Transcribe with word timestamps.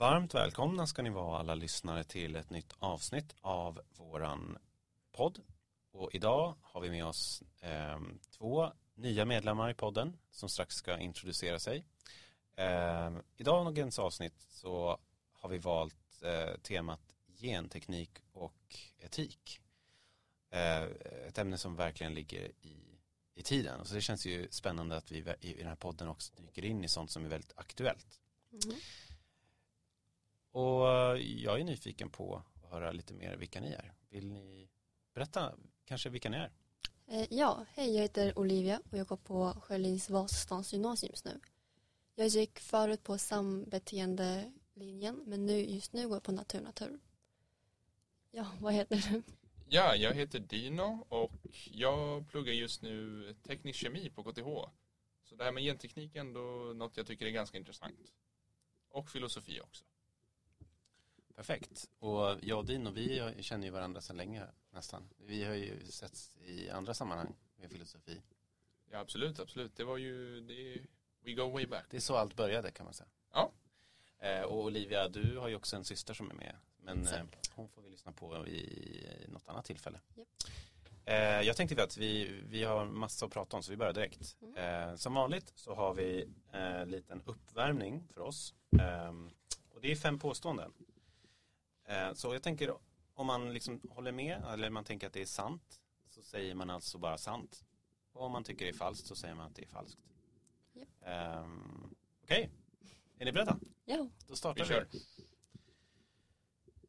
Varmt 0.00 0.34
välkomna 0.34 0.86
ska 0.86 1.02
ni 1.02 1.10
vara 1.10 1.38
alla 1.38 1.54
lyssnare 1.54 2.04
till 2.04 2.36
ett 2.36 2.50
nytt 2.50 2.72
avsnitt 2.78 3.34
av 3.40 3.80
våran 3.96 4.58
podd. 5.12 5.38
Och 5.92 6.14
idag 6.14 6.54
har 6.62 6.80
vi 6.80 6.90
med 6.90 7.06
oss 7.06 7.42
eh, 7.60 8.00
två 8.38 8.72
nya 8.94 9.24
medlemmar 9.24 9.70
i 9.70 9.74
podden 9.74 10.16
som 10.30 10.48
strax 10.48 10.74
ska 10.74 10.98
introducera 10.98 11.58
sig. 11.58 11.84
Eh, 12.56 13.10
I 13.36 13.42
dagens 13.42 13.98
avsnitt 13.98 14.46
så 14.48 14.98
har 15.32 15.48
vi 15.48 15.58
valt 15.58 16.22
eh, 16.22 16.56
temat 16.62 17.14
genteknik 17.40 18.10
och 18.32 18.76
etik. 18.98 19.60
Eh, 20.50 20.82
ett 21.26 21.38
ämne 21.38 21.58
som 21.58 21.76
verkligen 21.76 22.14
ligger 22.14 22.52
i, 22.62 22.98
i 23.34 23.42
tiden. 23.42 23.84
Så 23.84 23.94
det 23.94 24.00
känns 24.00 24.26
ju 24.26 24.48
spännande 24.50 24.96
att 24.96 25.12
vi 25.12 25.18
i 25.40 25.54
den 25.54 25.66
här 25.66 25.76
podden 25.76 26.08
också 26.08 26.32
dyker 26.36 26.64
in 26.64 26.84
i 26.84 26.88
sånt 26.88 27.10
som 27.10 27.24
är 27.24 27.28
väldigt 27.28 27.52
aktuellt. 27.56 28.20
Mm. 28.64 28.76
Och 30.50 30.82
jag 31.18 31.60
är 31.60 31.64
nyfiken 31.64 32.10
på 32.10 32.36
att 32.36 32.70
höra 32.70 32.92
lite 32.92 33.14
mer 33.14 33.36
vilka 33.36 33.60
ni 33.60 33.72
är. 33.72 33.94
Vill 34.08 34.26
ni 34.26 34.68
berätta 35.14 35.54
kanske 35.84 36.08
vilka 36.08 36.30
ni 36.30 36.36
är? 36.36 36.50
Eh, 37.06 37.26
ja, 37.30 37.66
hej 37.72 37.94
jag 37.94 38.02
heter 38.02 38.38
Olivia 38.38 38.80
och 38.90 38.98
jag 38.98 39.06
går 39.06 39.16
på 39.16 39.52
Sjölins 39.62 40.10
Vasastans 40.10 40.72
gymnasium 40.72 41.10
just 41.10 41.24
nu. 41.24 41.40
Jag 42.14 42.28
gick 42.28 42.58
förut 42.58 43.02
på 43.02 43.18
sambeteendelinjen 43.18 45.22
men 45.26 45.46
nu, 45.46 45.64
just 45.64 45.92
nu 45.92 46.08
går 46.08 46.16
jag 46.16 46.22
på 46.22 46.32
natur 46.32 46.60
natur. 46.60 46.98
Ja, 48.30 48.46
vad 48.60 48.72
heter 48.72 49.10
du? 49.10 49.22
Ja, 49.68 49.96
jag 49.96 50.14
heter 50.14 50.38
Dino 50.38 51.06
och 51.08 51.32
jag 51.70 52.28
pluggar 52.28 52.52
just 52.52 52.82
nu 52.82 53.34
teknisk 53.42 53.78
kemi 53.78 54.10
på 54.10 54.24
KTH. 54.24 54.70
Så 55.24 55.36
det 55.36 55.44
här 55.44 55.52
med 55.52 55.62
genteknik 55.62 56.16
är 56.16 56.20
ändå 56.20 56.72
något 56.76 56.96
jag 56.96 57.06
tycker 57.06 57.26
är 57.26 57.30
ganska 57.30 57.58
intressant. 57.58 58.12
Och 58.88 59.10
filosofi 59.10 59.60
också. 59.60 59.84
Perfekt. 61.36 61.88
Och 61.98 62.38
jag 62.42 62.58
och 62.58 62.66
Dino, 62.66 62.90
vi 62.90 63.34
känner 63.40 63.64
ju 63.64 63.70
varandra 63.70 64.00
sedan 64.00 64.16
länge 64.16 64.46
nästan. 64.70 65.08
Vi 65.18 65.44
har 65.44 65.54
ju 65.54 65.86
setts 65.86 66.32
i 66.44 66.70
andra 66.70 66.94
sammanhang 66.94 67.34
med 67.56 67.70
filosofi. 67.70 68.22
Ja, 68.90 68.98
absolut, 68.98 69.40
absolut. 69.40 69.76
Det 69.76 69.84
var 69.84 69.96
ju, 69.96 70.40
det, 70.40 70.80
we 71.24 71.32
go 71.32 71.50
way 71.50 71.66
back. 71.66 71.84
Det 71.90 71.96
är 71.96 72.00
så 72.00 72.16
allt 72.16 72.36
började 72.36 72.70
kan 72.70 72.84
man 72.84 72.94
säga. 72.94 73.08
Ja. 73.32 73.52
Eh, 74.18 74.42
och 74.42 74.64
Olivia, 74.64 75.08
du 75.08 75.38
har 75.38 75.48
ju 75.48 75.56
också 75.56 75.76
en 75.76 75.84
syster 75.84 76.14
som 76.14 76.30
är 76.30 76.34
med. 76.34 76.56
Men 76.82 77.06
eh, 77.06 77.22
hon 77.54 77.68
får 77.68 77.82
vi 77.82 77.90
lyssna 77.90 78.12
på 78.12 78.46
i 78.46 79.26
något 79.28 79.48
annat 79.48 79.64
tillfälle. 79.64 80.00
Yep. 80.16 80.28
Eh, 81.04 81.16
jag 81.16 81.56
tänkte 81.56 81.82
att 81.82 81.96
vi, 81.96 82.42
vi 82.48 82.64
har 82.64 82.86
massa 82.86 83.26
att 83.26 83.32
prata 83.32 83.56
om 83.56 83.62
så 83.62 83.70
vi 83.70 83.76
börjar 83.76 83.92
direkt. 83.92 84.36
Mm. 84.56 84.98
som 84.98 85.14
vanligt 85.14 85.52
så 85.56 85.74
har 85.74 85.94
vi 85.94 86.28
en 86.52 86.90
liten 86.90 87.22
uppvärmning 87.24 88.08
för 88.14 88.20
oss. 88.20 88.54
och 89.74 89.80
det 89.80 89.92
är 89.92 89.96
fem 89.96 90.18
påståenden. 90.18 90.72
Så 92.14 92.34
jag 92.34 92.42
tänker 92.42 92.76
om 93.14 93.26
man 93.26 93.52
liksom 93.52 93.80
håller 93.90 94.12
med 94.12 94.44
eller 94.52 94.70
man 94.70 94.84
tänker 94.84 95.06
att 95.06 95.12
det 95.12 95.22
är 95.22 95.26
sant 95.26 95.80
så 96.08 96.22
säger 96.22 96.54
man 96.54 96.70
alltså 96.70 96.98
bara 96.98 97.18
sant. 97.18 97.64
Och 98.12 98.22
om 98.22 98.32
man 98.32 98.44
tycker 98.44 98.64
det 98.64 98.70
är 98.70 98.76
falskt 98.76 99.06
så 99.06 99.16
säger 99.16 99.34
man 99.34 99.46
att 99.46 99.54
det 99.54 99.62
är 99.62 99.68
falskt. 99.68 100.00
Yep. 100.74 100.88
Okej, 102.22 102.24
okay. 102.24 102.48
är 103.18 103.24
ni 103.24 103.32
beredda? 103.32 103.58
Ja. 103.84 104.08
Då 104.26 104.36
startar 104.36 104.64
vi. 104.64 104.98
vi. 104.98 105.04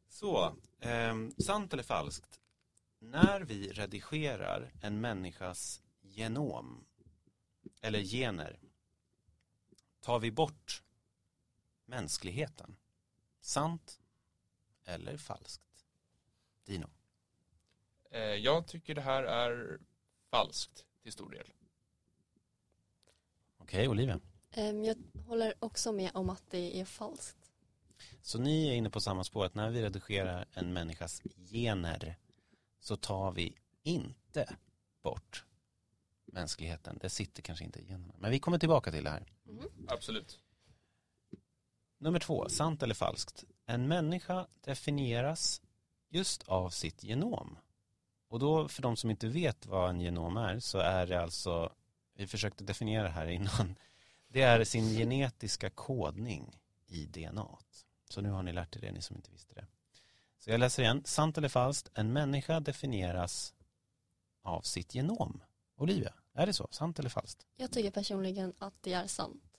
Så, 0.08 0.56
eh, 0.80 1.14
sant 1.38 1.72
eller 1.72 1.82
falskt? 1.82 2.40
När 2.98 3.40
vi 3.40 3.68
redigerar 3.68 4.72
en 4.82 5.00
människas 5.00 5.82
genom 6.00 6.84
eller 7.80 8.00
gener 8.00 8.60
tar 10.00 10.18
vi 10.18 10.30
bort 10.30 10.82
mänskligheten. 11.84 12.76
Sant 13.40 14.00
eller 14.84 15.16
falskt? 15.16 15.86
Dino? 16.64 16.90
Eh, 18.10 18.20
jag 18.20 18.66
tycker 18.66 18.94
det 18.94 19.00
här 19.00 19.22
är 19.22 19.80
falskt 20.30 20.84
till 21.02 21.12
stor 21.12 21.30
del. 21.30 21.52
Okej, 23.58 23.78
okay, 23.80 23.88
Olivia? 23.88 24.20
Ehm, 24.50 24.84
jag 24.84 24.96
håller 25.26 25.54
också 25.58 25.92
med 25.92 26.10
om 26.14 26.30
att 26.30 26.50
det 26.50 26.80
är 26.80 26.84
falskt. 26.84 27.52
Så 28.22 28.38
ni 28.38 28.68
är 28.68 28.72
inne 28.72 28.90
på 28.90 29.00
samma 29.00 29.24
spår 29.24 29.44
att 29.44 29.54
när 29.54 29.70
vi 29.70 29.82
redigerar 29.82 30.46
en 30.52 30.72
människas 30.72 31.22
gener 31.50 32.18
så 32.80 32.96
tar 32.96 33.32
vi 33.32 33.58
inte 33.82 34.56
bort 35.02 35.44
mänskligheten. 36.24 36.98
Det 37.00 37.10
sitter 37.10 37.42
kanske 37.42 37.64
inte 37.64 37.80
i 37.80 37.86
generna. 37.88 38.14
Men 38.18 38.30
vi 38.30 38.38
kommer 38.38 38.58
tillbaka 38.58 38.90
till 38.90 39.04
det 39.04 39.10
här. 39.10 39.26
Mm. 39.48 39.68
Absolut. 39.88 40.40
Nummer 41.98 42.18
två, 42.18 42.48
sant 42.48 42.82
eller 42.82 42.94
falskt? 42.94 43.44
En 43.66 43.88
människa 43.88 44.46
definieras 44.60 45.62
just 46.08 46.42
av 46.42 46.70
sitt 46.70 47.04
genom. 47.04 47.58
Och 48.28 48.38
då 48.38 48.68
för 48.68 48.82
de 48.82 48.96
som 48.96 49.10
inte 49.10 49.28
vet 49.28 49.66
vad 49.66 49.90
en 49.90 50.00
genom 50.00 50.36
är 50.36 50.58
så 50.58 50.78
är 50.78 51.06
det 51.06 51.22
alltså, 51.22 51.72
vi 52.14 52.26
försökte 52.26 52.64
definiera 52.64 53.02
det 53.02 53.08
här 53.08 53.26
innan, 53.26 53.74
det 54.28 54.42
är 54.42 54.64
sin 54.64 54.84
genetiska 54.84 55.70
kodning 55.70 56.60
i 56.86 57.06
DNA. 57.06 57.58
Så 58.08 58.20
nu 58.20 58.30
har 58.30 58.42
ni 58.42 58.52
lärt 58.52 58.76
er 58.76 58.80
det, 58.80 58.92
ni 58.92 59.02
som 59.02 59.16
inte 59.16 59.30
visste 59.30 59.54
det. 59.54 59.66
Så 60.38 60.50
jag 60.50 60.60
läser 60.60 60.82
igen. 60.82 61.02
Sant 61.04 61.38
eller 61.38 61.48
falskt? 61.48 61.90
En 61.94 62.12
människa 62.12 62.60
definieras 62.60 63.54
av 64.42 64.60
sitt 64.60 64.94
genom. 64.94 65.42
Olivia, 65.76 66.14
är 66.34 66.46
det 66.46 66.52
så? 66.52 66.68
Sant 66.70 66.98
eller 66.98 67.10
falskt? 67.10 67.46
Jag 67.56 67.72
tycker 67.72 67.90
personligen 67.90 68.52
att 68.58 68.74
det 68.80 68.92
är 68.92 69.06
sant. 69.06 69.58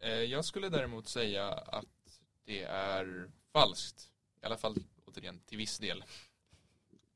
Eh, 0.00 0.10
jag 0.10 0.44
skulle 0.44 0.68
däremot 0.68 1.08
säga 1.08 1.48
att 1.52 2.03
det 2.44 2.62
är 2.62 3.30
falskt. 3.52 4.10
I 4.42 4.46
alla 4.46 4.56
fall 4.56 4.76
återigen 5.04 5.40
till 5.40 5.58
viss 5.58 5.78
del. 5.78 6.04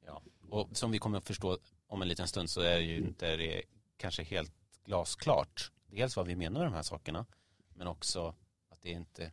Ja, 0.07 0.23
och 0.51 0.77
som 0.77 0.91
vi 0.91 0.99
kommer 0.99 1.19
att 1.19 1.27
förstå 1.27 1.59
om 1.87 2.03
en 2.03 2.09
liten 2.09 2.29
stund 2.29 2.51
så 2.51 2.61
är 2.61 2.79
ju 2.79 2.97
inte 2.97 3.37
det 3.37 3.63
kanske 3.97 4.23
helt 4.23 4.53
glasklart. 4.85 5.73
Dels 5.87 6.17
vad 6.17 6.27
vi 6.27 6.37
menar 6.37 6.61
med 6.61 6.67
de 6.67 6.75
här 6.75 6.83
sakerna 6.83 7.27
men 7.75 7.87
också 7.87 8.35
att 8.69 8.83
det 8.83 8.91
inte 8.91 9.33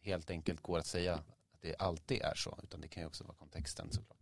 helt 0.00 0.30
enkelt 0.30 0.60
går 0.60 0.78
att 0.78 0.86
säga 0.86 1.14
att 1.14 1.60
det 1.60 1.76
alltid 1.76 2.22
är 2.22 2.34
så, 2.34 2.58
utan 2.62 2.80
det 2.80 2.88
kan 2.88 3.02
ju 3.02 3.06
också 3.06 3.24
vara 3.24 3.36
kontexten 3.36 3.92
såklart. 3.92 4.18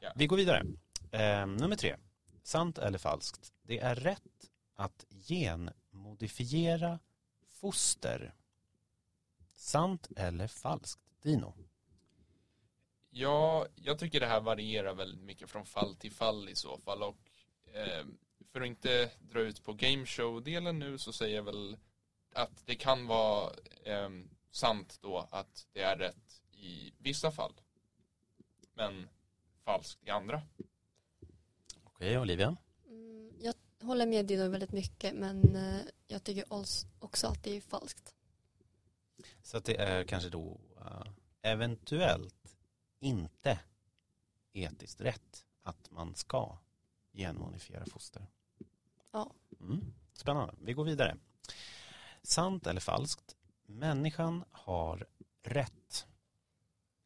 Ja. 0.00 0.12
Vi 0.16 0.26
går 0.26 0.36
vidare. 0.36 0.64
Eh, 1.10 1.46
nummer 1.46 1.76
tre. 1.76 1.96
Sant 2.42 2.78
eller 2.78 2.98
falskt? 2.98 3.52
Det 3.62 3.78
är 3.78 3.94
rätt 3.94 4.50
att 4.74 5.04
genmodifiera 5.10 6.98
foster. 7.46 8.34
Sant 9.58 10.08
eller 10.16 10.46
falskt? 10.46 11.02
Dino? 11.22 11.54
Ja, 13.10 13.66
jag 13.74 13.98
tycker 13.98 14.20
det 14.20 14.26
här 14.26 14.40
varierar 14.40 14.94
väldigt 14.94 15.20
mycket 15.20 15.50
från 15.50 15.66
fall 15.66 15.96
till 15.96 16.12
fall 16.12 16.48
i 16.48 16.54
så 16.54 16.78
fall 16.78 17.02
och 17.02 17.16
eh, 17.72 18.06
för 18.52 18.60
att 18.60 18.66
inte 18.66 19.10
dra 19.20 19.40
ut 19.40 19.64
på 19.64 19.72
gameshow-delen 19.72 20.78
nu 20.78 20.98
så 20.98 21.12
säger 21.12 21.36
jag 21.36 21.42
väl 21.42 21.76
att 22.32 22.66
det 22.66 22.74
kan 22.74 23.06
vara 23.06 23.52
eh, 23.84 24.10
sant 24.50 24.98
då 25.02 25.28
att 25.30 25.66
det 25.72 25.82
är 25.82 25.96
rätt 25.96 26.42
i 26.52 26.92
vissa 26.98 27.30
fall. 27.30 27.60
Men 28.74 29.08
falskt 29.64 30.06
i 30.06 30.10
andra. 30.10 30.42
Okej, 31.84 32.18
Olivia? 32.18 32.56
Mm, 32.86 33.32
jag 33.40 33.54
håller 33.80 34.06
med 34.06 34.26
Dino 34.26 34.48
väldigt 34.48 34.72
mycket 34.72 35.14
men 35.14 35.56
eh, 35.56 35.80
jag 36.06 36.24
tycker 36.24 36.44
också 36.98 37.26
att 37.26 37.44
det 37.44 37.56
är 37.56 37.60
falskt. 37.60 38.14
Så 39.42 39.56
att 39.56 39.64
det 39.64 39.80
är 39.80 40.04
kanske 40.04 40.28
då 40.28 40.60
uh, 40.80 41.12
eventuellt 41.42 42.56
inte 43.00 43.58
etiskt 44.52 45.00
rätt 45.00 45.46
att 45.62 45.90
man 45.90 46.14
ska 46.14 46.58
genmodifiera 47.12 47.86
foster. 47.86 48.26
Ja. 49.10 49.32
Mm, 49.60 49.94
spännande. 50.12 50.54
Vi 50.58 50.72
går 50.72 50.84
vidare. 50.84 51.16
Sant 52.22 52.66
eller 52.66 52.80
falskt? 52.80 53.36
Människan 53.66 54.44
har 54.50 55.06
rätt 55.42 56.06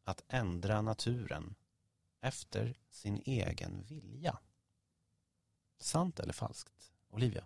att 0.03 0.23
ändra 0.27 0.81
naturen 0.81 1.55
efter 2.21 2.77
sin 2.89 3.21
egen 3.25 3.83
vilja. 3.83 4.39
Sant 5.79 6.19
eller 6.19 6.33
falskt? 6.33 6.93
Olivia? 7.09 7.45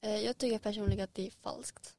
Eh, 0.00 0.16
jag 0.16 0.38
tycker 0.38 0.58
personligen 0.58 1.04
att 1.04 1.14
det 1.14 1.26
är 1.26 1.30
falskt. 1.30 1.96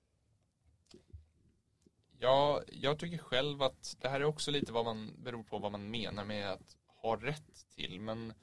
Ja, 2.19 2.61
jag 2.67 2.99
tycker 2.99 3.17
själv 3.17 3.61
att 3.61 3.97
det 4.01 4.09
här 4.09 4.19
är 4.19 4.25
också 4.25 4.51
lite 4.51 4.71
vad 4.71 4.85
man 4.85 5.15
beror 5.17 5.43
på 5.43 5.59
vad 5.59 5.71
man 5.71 5.91
menar 5.91 6.25
med 6.25 6.51
att 6.51 6.77
ha 6.87 7.15
rätt 7.15 7.67
till. 7.75 8.01
Men 8.01 8.33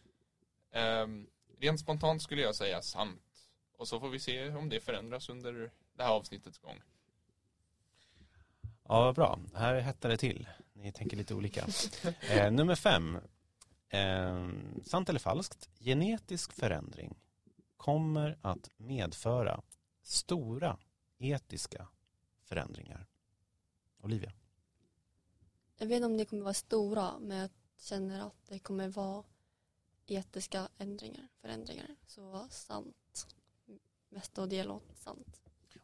eh, 0.72 1.06
rent 1.58 1.80
spontant 1.80 2.22
skulle 2.22 2.42
jag 2.42 2.54
säga 2.54 2.82
sant. 2.82 3.22
Och 3.78 3.88
så 3.88 4.00
får 4.00 4.08
vi 4.08 4.19
se 4.19 4.50
om 4.50 4.69
det 4.69 4.80
förändras 4.80 5.28
under 5.28 5.70
det 5.96 6.02
här 6.02 6.10
avsnittets 6.10 6.58
gång. 6.58 6.82
Ja, 8.88 9.04
vad 9.04 9.14
bra. 9.14 9.38
Här 9.54 9.80
hettar 9.80 10.08
det 10.08 10.16
till. 10.16 10.48
Ni 10.72 10.92
tänker 10.92 11.16
lite 11.16 11.34
olika. 11.34 11.66
Eh, 12.30 12.52
nummer 12.52 12.74
fem. 12.74 13.19
Eh, 13.88 14.48
sant 14.84 15.08
eller 15.08 15.20
falskt? 15.20 15.70
Genetisk 15.78 16.52
förändring 16.52 17.19
kommer 17.76 18.38
att 18.42 18.70
medföra 18.76 19.62
stora 20.02 20.78
etiska 21.19 21.88
förändringar. 22.44 23.06
Olivia? 24.02 24.32
Jag 25.78 25.87
vet 25.87 25.96
inte 25.96 26.06
om 26.06 26.16
det 26.16 26.25
kommer 26.25 26.43
vara 26.43 26.54
stora 26.54 27.19
men 27.19 27.37
jag 27.37 27.50
känner 27.78 28.20
att 28.26 28.46
det 28.49 28.58
kommer 28.58 28.88
vara 28.88 29.25
etiska 30.06 30.69
ändringar, 30.78 31.28
förändringar. 31.40 31.96
Så 32.06 32.46
sant. 32.50 33.26
Mestadels 34.08 34.82
sant. 34.94 35.43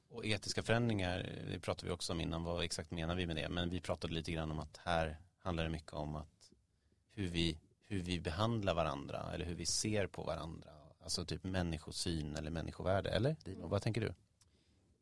Och 0.08 0.24
etiska 0.24 0.62
förändringar, 0.62 1.18
det 1.50 1.60
pratade 1.60 1.86
vi 1.86 1.92
också 1.92 2.12
om 2.12 2.20
innan, 2.20 2.44
vad 2.44 2.64
exakt 2.64 2.90
menar 2.90 3.16
vi 3.16 3.26
med 3.26 3.36
det? 3.36 3.48
Men 3.48 3.70
vi 3.70 3.80
pratade 3.80 4.14
lite 4.14 4.32
grann 4.32 4.50
om 4.50 4.58
att 4.58 4.76
här 4.76 5.16
handlar 5.38 5.64
det 5.64 5.70
mycket 5.70 5.92
om 5.92 6.14
att 6.14 6.52
hur 7.10 7.28
vi, 7.28 7.58
hur 7.84 8.02
vi 8.02 8.20
behandlar 8.20 8.74
varandra 8.74 9.30
eller 9.34 9.44
hur 9.44 9.54
vi 9.54 9.66
ser 9.66 10.06
på 10.06 10.22
varandra. 10.22 10.70
Alltså 11.00 11.24
typ 11.24 11.44
människosyn 11.44 12.36
eller 12.36 12.50
människovärde, 12.50 13.10
eller? 13.10 13.36
Dino, 13.44 13.66
vad 13.66 13.82
tänker 13.82 14.00
du? 14.00 14.14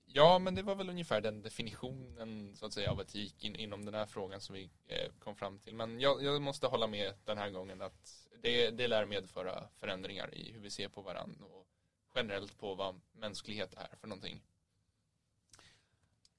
Ja, 0.06 0.38
men 0.38 0.54
det 0.54 0.62
var 0.62 0.74
väl 0.74 0.90
ungefär 0.90 1.20
den 1.20 1.42
definitionen 1.42 2.56
så 2.56 2.66
att 2.66 2.72
säga 2.72 2.90
av 2.90 3.00
etik 3.00 3.44
in, 3.44 3.56
inom 3.56 3.84
den 3.84 3.94
här 3.94 4.06
frågan 4.06 4.40
som 4.40 4.54
vi 4.54 4.70
eh, 4.86 5.12
kom 5.18 5.36
fram 5.36 5.58
till. 5.58 5.74
Men 5.74 6.00
jag, 6.00 6.22
jag, 6.22 6.42
måste 6.42 6.66
hålla 6.66 6.86
med 6.86 7.14
den 7.24 7.38
här 7.38 7.50
gången 7.50 7.82
att 7.82 8.28
det, 8.42 8.70
det 8.70 8.88
lär 8.88 9.06
medföra 9.06 9.68
förändringar 9.80 10.34
i 10.34 10.52
hur 10.52 10.60
vi 10.60 10.70
ser 10.70 10.88
på 10.88 11.02
varandra 11.02 11.44
och 11.44 11.66
generellt 12.14 12.58
på 12.58 12.74
vad 12.74 13.00
mänsklighet 13.12 13.74
är 13.74 13.96
för 14.00 14.08
någonting. 14.08 14.42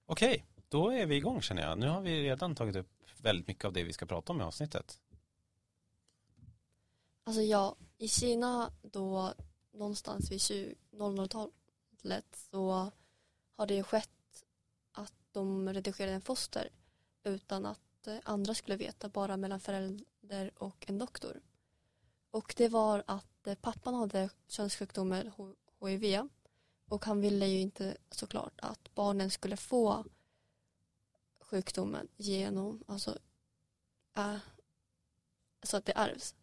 Okej, 0.06 0.46
då 0.70 0.90
är 0.90 1.06
vi 1.06 1.16
igång 1.16 1.42
känner 1.42 1.62
jag. 1.62 1.78
Nu 1.78 1.88
har 1.88 2.02
vi 2.02 2.24
redan 2.24 2.56
tagit 2.56 2.76
upp 2.76 2.90
väldigt 3.22 3.48
mycket 3.48 3.66
av 3.66 3.74
det 3.74 3.84
vi 3.84 3.94
ska 3.94 4.06
prata 4.06 4.34
om 4.34 4.42
i 4.42 4.44
avsnittet. 4.44 5.00
Alltså 7.24 7.42
ja, 7.42 7.76
i 7.98 8.08
Kina 8.08 8.72
då 8.82 9.34
någonstans 9.72 10.32
vid 10.32 10.76
00-talet 10.92 12.26
så 12.52 12.92
har 13.58 13.68
det 13.68 13.76
ju 13.76 13.84
skett 13.84 14.46
att 14.92 15.14
de 15.32 15.74
redigerade 15.74 16.16
en 16.16 16.22
foster 16.22 16.70
utan 17.24 17.66
att 17.66 18.08
eh, 18.08 18.18
andra 18.24 18.54
skulle 18.54 18.78
veta, 18.78 19.10
bara 19.10 19.38
mellan 19.38 19.60
förälder 19.60 20.52
och 20.56 20.90
en 20.90 20.98
doktor. 20.98 21.42
Och 22.32 22.54
det 22.58 22.68
var 22.68 23.04
att 23.08 23.48
eh, 23.48 23.56
pappan 23.56 23.94
hade 23.94 24.30
könssjukdomen 24.48 25.32
HIV 25.80 26.30
och 26.90 27.06
han 27.06 27.22
ville 27.22 27.46
ju 27.46 27.60
inte 27.60 27.98
såklart 28.12 28.60
att 28.62 28.96
barnen 28.96 29.32
skulle 29.32 29.58
få 29.58 30.06
sjukdomen 31.40 32.08
genom, 32.18 32.84
alltså, 32.88 33.18
äh, 34.18 34.38
så 35.64 35.78
att 35.78 35.86
det 35.86 35.94
ärvs. 35.96 36.36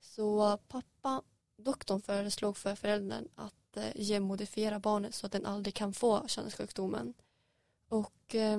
Så 0.00 0.58
pappa, 0.68 1.22
doktorn 1.56 2.02
föreslog 2.02 2.56
för 2.56 2.74
föräldern 2.74 3.28
att 3.34 3.54
eh, 3.76 3.92
genmodifiera 3.94 4.78
barnet 4.78 5.14
så 5.14 5.26
att 5.26 5.32
den 5.32 5.46
aldrig 5.46 5.74
kan 5.74 5.92
få 5.92 6.28
könssjukdomen. 6.28 7.14
Och 7.88 8.34
eh, 8.34 8.58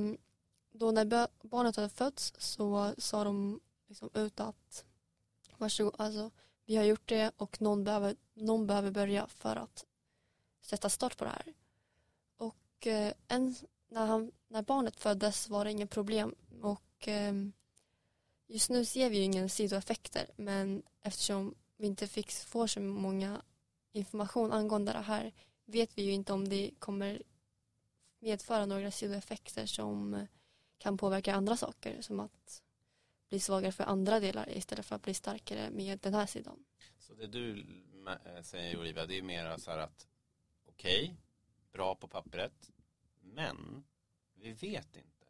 då 0.72 0.92
när 0.92 1.28
barnet 1.48 1.76
hade 1.76 1.90
fötts 1.90 2.34
så 2.38 2.94
sa 2.98 3.24
de 3.24 3.60
liksom 3.88 4.10
ut 4.14 4.40
att 4.40 4.86
varsågod, 5.58 5.96
alltså 5.98 6.32
vi 6.66 6.76
har 6.76 6.84
gjort 6.84 7.10
det 7.10 7.32
och 7.38 7.62
någon 7.62 7.84
behöver, 7.84 8.16
någon 8.34 8.68
behöver 8.68 8.92
börja 8.92 9.28
för 9.28 9.56
att 9.56 9.86
sätta 10.62 10.90
start 10.90 11.18
på 11.18 11.24
det 11.24 11.30
här. 11.30 11.54
Och 12.38 12.88
eh, 12.88 13.14
en, 13.28 13.56
när, 13.88 14.06
han, 14.06 14.32
när 14.48 14.62
barnet 14.62 15.00
föddes 15.00 15.50
var 15.50 15.66
det 15.66 15.72
inget 15.72 15.90
problem 15.90 16.36
och 16.62 17.08
eh, 17.08 17.34
just 18.48 18.70
nu 18.70 18.86
ser 18.86 19.10
vi 19.10 19.18
ju 19.18 19.24
inga 19.24 19.50
sidoeffekter 19.50 20.30
men 20.36 20.84
eftersom 21.02 21.56
vi 21.78 21.88
inte 21.88 22.08
fick, 22.08 22.32
får 22.32 22.68
så 22.68 22.80
många 22.80 23.42
information 23.92 24.52
angående 24.52 24.94
det 24.94 25.00
här 25.00 25.34
vet 25.66 25.98
vi 25.98 26.02
ju 26.02 26.12
inte 26.12 26.34
om 26.34 26.50
det 26.50 26.72
kommer 26.80 27.22
medföra 28.20 28.66
några 28.66 28.92
sidoeffekter 28.92 29.66
som 29.66 30.28
kan 30.78 30.98
påverka 30.98 31.34
andra 31.34 31.58
saker 31.58 32.02
som 32.02 32.20
att 32.20 32.64
bli 33.30 33.40
svagare 33.40 33.72
för 33.72 33.84
andra 33.84 34.20
delar 34.20 34.50
istället 34.50 34.86
för 34.86 34.96
att 34.96 35.02
bli 35.02 35.14
starkare 35.14 35.70
med 35.70 36.00
den 36.00 36.14
här 36.14 36.26
sidan. 36.26 36.66
Så 36.98 37.14
det 37.14 37.28
du 37.28 37.66
eh, 38.08 38.42
säger 38.42 38.80
Olivia, 38.80 39.06
det 39.06 39.18
är 39.18 39.22
mer 39.22 39.58
så 39.58 39.72
här 39.72 39.78
att 39.78 40.08
okej, 40.66 41.04
okay, 41.04 41.16
bra 41.72 41.96
på 41.96 42.08
pappret, 42.08 42.72
men 43.22 43.84
vi 44.34 44.52
vet 44.52 44.96
inte. 44.96 45.26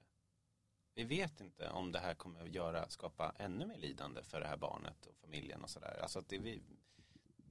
Vi 0.94 1.04
vet 1.04 1.42
inte 1.42 1.70
om 1.70 1.92
det 1.92 2.00
här 2.00 2.16
kommer 2.16 2.42
att 2.42 2.54
göra, 2.54 2.90
skapa 2.90 3.34
ännu 3.38 3.66
mer 3.66 3.78
lidande 3.78 4.24
för 4.24 4.40
det 4.40 4.48
här 4.48 4.58
barnet 4.58 5.06
och 5.06 5.16
familjen 5.16 5.64
och 5.64 5.70
sådär. 5.70 6.00
Alltså 6.02 6.22
det, 6.28 6.60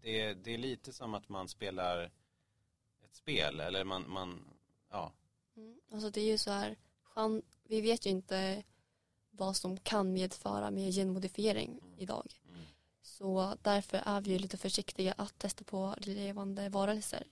det, 0.03 0.35
det 0.35 0.55
är 0.55 0.59
lite 0.59 0.93
som 0.93 1.15
att 1.15 1.29
man 1.29 1.49
spelar 1.49 2.11
ett 3.05 3.15
spel 3.15 3.61
eller 3.61 3.85
man, 3.85 4.11
man 4.11 4.45
ja. 4.91 5.13
Mm, 5.57 5.81
alltså 5.93 6.11
det 6.11 6.21
är 6.21 6.27
ju 6.27 6.39
så 6.39 6.51
här, 6.51 6.77
vi 7.65 7.81
vet 7.81 8.07
ju 8.07 8.11
inte 8.11 8.63
vad 9.31 9.57
som 9.57 9.77
kan 9.77 10.13
medföra 10.13 10.71
med 10.71 10.95
genmodifiering 10.95 11.81
mm. 11.83 11.99
idag. 11.99 12.41
Mm. 12.49 12.65
Så 13.03 13.57
därför 13.63 14.03
är 14.05 14.21
vi 14.21 14.31
ju 14.31 14.39
lite 14.39 14.57
försiktiga 14.57 15.15
att 15.19 15.39
testa 15.39 15.65
på 15.65 15.95
levande 15.99 16.69
varelser. 16.69 17.27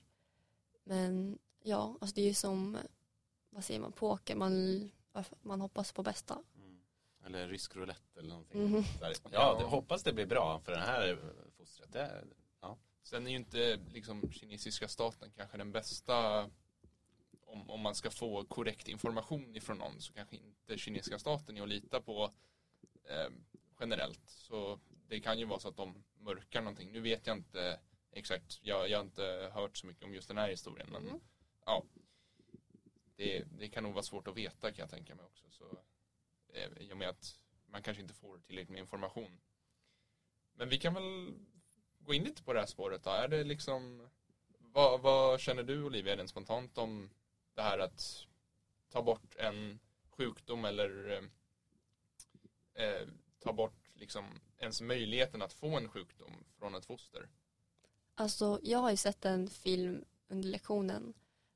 Men 0.84 1.38
ja, 1.62 1.96
alltså 2.00 2.14
det 2.14 2.20
är 2.20 2.26
ju 2.26 2.34
som, 2.34 2.78
vad 3.50 3.64
säger 3.64 3.80
man, 3.80 3.92
poker, 3.92 4.36
man, 4.36 4.90
man 5.42 5.60
hoppas 5.60 5.92
på 5.92 6.02
bästa. 6.02 6.38
Mm. 6.56 6.80
Eller 7.26 7.48
rysk 7.48 7.76
roulette 7.76 8.20
eller 8.20 8.28
någonting. 8.28 8.66
Mm. 8.66 8.84
Ja, 9.32 9.58
det, 9.58 9.64
hoppas 9.64 10.02
det 10.02 10.12
blir 10.12 10.26
bra 10.26 10.60
för 10.60 10.72
den 10.72 10.82
här 10.82 11.18
fostret. 11.56 11.92
Det. 11.92 12.24
Sen 13.06 13.26
är 13.26 13.30
ju 13.30 13.36
inte 13.36 13.80
liksom 13.92 14.32
kinesiska 14.32 14.88
staten 14.88 15.30
kanske 15.36 15.58
den 15.58 15.72
bästa 15.72 16.42
om, 17.44 17.70
om 17.70 17.80
man 17.80 17.94
ska 17.94 18.10
få 18.10 18.44
korrekt 18.44 18.88
information 18.88 19.56
ifrån 19.56 19.78
någon 19.78 20.00
så 20.00 20.12
kanske 20.12 20.36
inte 20.36 20.78
kinesiska 20.78 21.18
staten 21.18 21.56
är 21.56 21.62
att 21.62 21.68
lita 21.68 22.00
på 22.00 22.32
eh, 23.04 23.30
generellt. 23.80 24.30
Så 24.30 24.80
det 25.08 25.20
kan 25.20 25.38
ju 25.38 25.44
vara 25.44 25.60
så 25.60 25.68
att 25.68 25.76
de 25.76 26.04
mörkar 26.18 26.60
någonting. 26.60 26.92
Nu 26.92 27.00
vet 27.00 27.26
jag 27.26 27.36
inte 27.36 27.80
exakt. 28.12 28.58
Jag, 28.62 28.88
jag 28.90 28.98
har 28.98 29.04
inte 29.04 29.50
hört 29.54 29.76
så 29.76 29.86
mycket 29.86 30.04
om 30.04 30.14
just 30.14 30.28
den 30.28 30.38
här 30.38 30.48
historien. 30.48 30.88
Men 30.92 31.08
mm. 31.08 31.20
ja, 31.66 31.84
det, 33.16 33.44
det, 33.58 33.68
kan 33.68 33.82
nog 33.82 33.92
vara 33.92 34.02
svårt 34.02 34.28
att 34.28 34.36
veta 34.36 34.72
kan 34.72 34.82
jag 34.82 34.90
tänka 34.90 35.14
mig 35.14 35.24
också. 35.24 35.50
Så, 35.50 35.78
eh, 36.52 36.70
I 36.78 36.92
och 36.92 36.96
med 36.96 37.08
att 37.08 37.40
man 37.66 37.82
kanske 37.82 38.02
inte 38.02 38.14
får 38.14 38.38
tillräckligt 38.38 38.70
med 38.70 38.80
information. 38.80 39.40
Men 40.54 40.68
vi 40.68 40.78
kan 40.78 40.94
väl 40.94 41.34
gå 42.06 42.14
in 42.14 42.24
lite 42.24 42.42
på 42.42 42.52
det 42.52 42.58
här 42.58 42.66
spåret 42.66 43.02
då. 43.02 43.10
Är 43.10 43.28
det 43.28 43.44
liksom, 43.44 44.08
vad, 44.58 45.00
vad 45.00 45.40
känner 45.40 45.62
du 45.62 45.82
Olivia 45.82 46.16
rent 46.16 46.30
spontant 46.30 46.78
om 46.78 47.10
det 47.54 47.62
här 47.62 47.78
att 47.78 48.26
ta 48.88 49.02
bort 49.02 49.36
en 49.36 49.78
sjukdom 50.10 50.64
eller 50.64 51.10
eh, 51.10 52.84
eh, 52.84 53.08
ta 53.38 53.52
bort 53.52 53.90
liksom 53.94 54.24
ens 54.58 54.80
möjligheten 54.80 55.42
att 55.42 55.52
få 55.52 55.76
en 55.76 55.88
sjukdom 55.88 56.32
från 56.58 56.74
ett 56.74 56.86
foster? 56.86 57.28
Alltså 58.14 58.60
jag 58.62 58.78
har 58.78 58.90
ju 58.90 58.96
sett 58.96 59.24
en 59.24 59.48
film 59.48 60.04
under 60.28 60.48
lektionen 60.48 61.14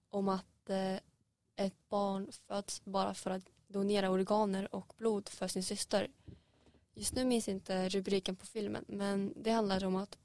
om 0.09 0.28
att 0.28 0.71
eh, 0.71 0.97
ett 1.57 1.88
barn 1.88 2.33
föds 2.33 2.85
bara 2.85 3.14
för 3.14 3.30
att 3.30 3.50
donera 3.66 4.11
organer 4.11 4.75
och 4.75 4.92
blod 4.97 5.28
för 5.28 5.49
sin 5.49 5.62
syster. 5.64 6.11
Just 6.95 7.14
nu 7.14 7.25
minns 7.25 7.49
jag 7.49 7.54
inte 7.54 7.88
rubriken 7.88 8.37
på 8.37 8.47
filmen 8.47 8.85
men 8.88 9.33
det 9.37 9.50
handlar 9.50 9.85
om 9.85 9.97
att 9.97 10.19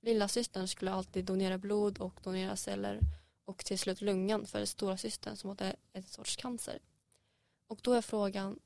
lilla 0.00 0.28
systern 0.28 0.68
skulle 0.68 0.92
alltid 0.92 1.24
donera 1.24 1.58
blod 1.58 1.98
och 1.98 2.20
donera 2.22 2.56
celler 2.56 3.00
och 3.44 3.64
till 3.64 3.78
slut 3.78 4.00
lungan 4.00 4.46
för 4.46 4.64
stora 4.64 4.96
systern 4.96 5.36
som 5.36 5.48
hade 5.50 5.76
en 5.92 6.02
sorts 6.02 6.36
cancer. 6.36 6.78
Och 7.66 7.78
då 7.82 7.92
är 7.92 8.02
frågan, 8.02 8.58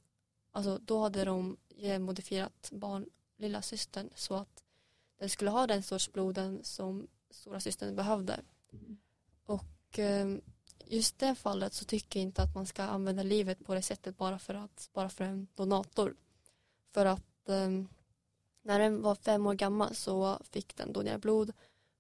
alltså 0.53 0.79
då 0.79 1.03
hade 1.03 1.25
de 1.25 1.57
modifierat 1.99 2.71
barn, 2.73 3.07
lilla 3.37 3.63
systern 3.63 4.11
så 4.15 4.35
att 4.35 4.65
den 5.19 5.29
skulle 5.29 5.51
ha 5.51 5.67
den 5.67 5.83
sorts 5.83 6.13
bloden 6.13 6.65
som 6.65 7.07
stora 7.31 7.61
systern 7.61 7.97
behövde. 7.97 8.41
Och 9.45 9.99
ehm, 9.99 10.41
just 10.85 11.19
det 11.19 11.35
fallet 11.35 11.75
så 11.75 11.85
tycker 11.85 12.21
jag 12.21 12.23
inte 12.23 12.43
att 12.43 12.55
man 12.55 12.67
ska 12.67 12.83
använda 12.83 13.23
livet 13.23 13.65
på 13.65 13.75
det 13.75 13.83
sättet 13.83 14.17
bara 14.17 14.39
för 14.39 14.55
att 14.55 14.91
bara 14.93 15.09
för 15.09 15.25
en 15.25 15.47
donator. 15.55 16.17
För 16.93 17.07
att 17.07 17.49
eh, 17.49 17.71
när 18.67 18.79
den 18.79 19.03
var 19.03 19.15
fem 19.15 19.47
år 19.47 19.55
gammal 19.55 19.95
så 19.95 20.39
fick 20.51 20.77
den 20.77 20.93
donera 20.93 21.19
blod 21.19 21.53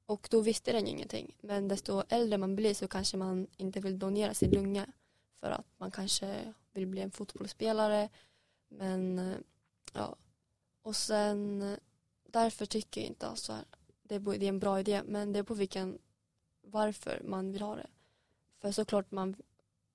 och 0.06 0.28
då 0.30 0.40
visste 0.40 0.72
den 0.72 0.86
ju 0.86 0.92
ingenting. 0.92 1.36
Men 1.40 1.68
desto 1.68 2.02
äldre 2.08 2.38
man 2.38 2.56
blir 2.56 2.74
så 2.74 2.88
kanske 2.88 3.16
man 3.16 3.46
inte 3.56 3.80
vill 3.80 3.98
donera 3.98 4.34
sin 4.34 4.50
lunga 4.50 4.86
för 5.34 5.50
att 5.50 5.66
man 5.76 5.90
kanske 5.90 6.54
vill 6.72 6.86
bli 6.86 7.00
en 7.00 7.10
fotbollsspelare. 7.10 8.08
Men 8.68 9.34
ja, 9.92 10.16
och 10.82 10.96
sen 10.96 11.76
därför 12.28 12.66
tycker 12.66 13.00
jag 13.00 13.08
inte 13.08 13.26
alltså 13.26 13.56
det 14.02 14.14
är 14.14 14.42
en 14.42 14.58
bra 14.58 14.80
idé 14.80 15.02
men 15.06 15.32
det 15.32 15.38
är 15.38 15.42
på 15.42 15.54
vilken 15.54 15.98
varför 16.62 17.22
man 17.24 17.52
vill 17.52 17.62
ha 17.62 17.76
det. 17.76 17.86
För 18.60 18.72
såklart 18.72 19.10
man 19.10 19.36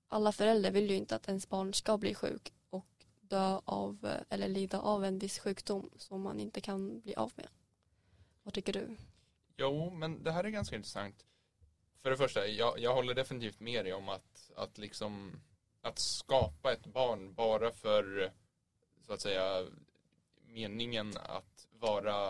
alla 0.08 0.32
föräldrar 0.32 0.70
vill 0.70 0.90
ju 0.90 0.96
inte 0.96 1.16
att 1.16 1.28
ens 1.28 1.48
barn 1.48 1.74
ska 1.74 1.98
bli 1.98 2.14
sjuk 2.14 2.52
dö 3.32 3.60
av 3.64 4.18
eller 4.28 4.48
lida 4.48 4.80
av 4.80 5.04
en 5.04 5.18
viss 5.18 5.38
sjukdom 5.38 5.90
som 5.96 6.22
man 6.22 6.40
inte 6.40 6.60
kan 6.60 7.00
bli 7.00 7.14
av 7.14 7.32
med. 7.36 7.48
Vad 8.42 8.54
tycker 8.54 8.72
du? 8.72 8.96
Jo, 9.56 9.90
men 9.90 10.22
det 10.22 10.32
här 10.32 10.44
är 10.44 10.48
ganska 10.48 10.76
intressant. 10.76 11.26
För 12.02 12.10
det 12.10 12.16
första, 12.16 12.46
jag, 12.46 12.78
jag 12.78 12.94
håller 12.94 13.14
definitivt 13.14 13.60
med 13.60 13.84
dig 13.84 13.92
om 13.92 14.08
att, 14.08 14.50
att 14.56 14.78
liksom 14.78 15.40
att 15.80 15.98
skapa 15.98 16.72
ett 16.72 16.86
barn 16.86 17.34
bara 17.34 17.72
för 17.72 18.32
så 19.06 19.12
att 19.12 19.20
säga 19.20 19.66
meningen 20.46 21.12
att 21.16 21.68
vara 21.70 22.28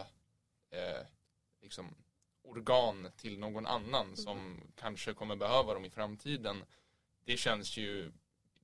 eh, 0.70 1.06
liksom 1.62 1.94
organ 2.42 3.08
till 3.16 3.38
någon 3.38 3.66
annan 3.66 4.04
mm. 4.06 4.16
som 4.16 4.60
kanske 4.76 5.14
kommer 5.14 5.36
behöva 5.36 5.74
dem 5.74 5.84
i 5.84 5.90
framtiden. 5.90 6.64
Det 7.24 7.36
känns 7.36 7.76
ju 7.76 8.12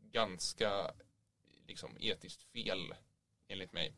ganska 0.01 0.91
liksom 1.69 1.97
etiskt 2.01 2.43
fel 2.43 2.95
enligt 3.49 3.73
mig. 3.73 3.95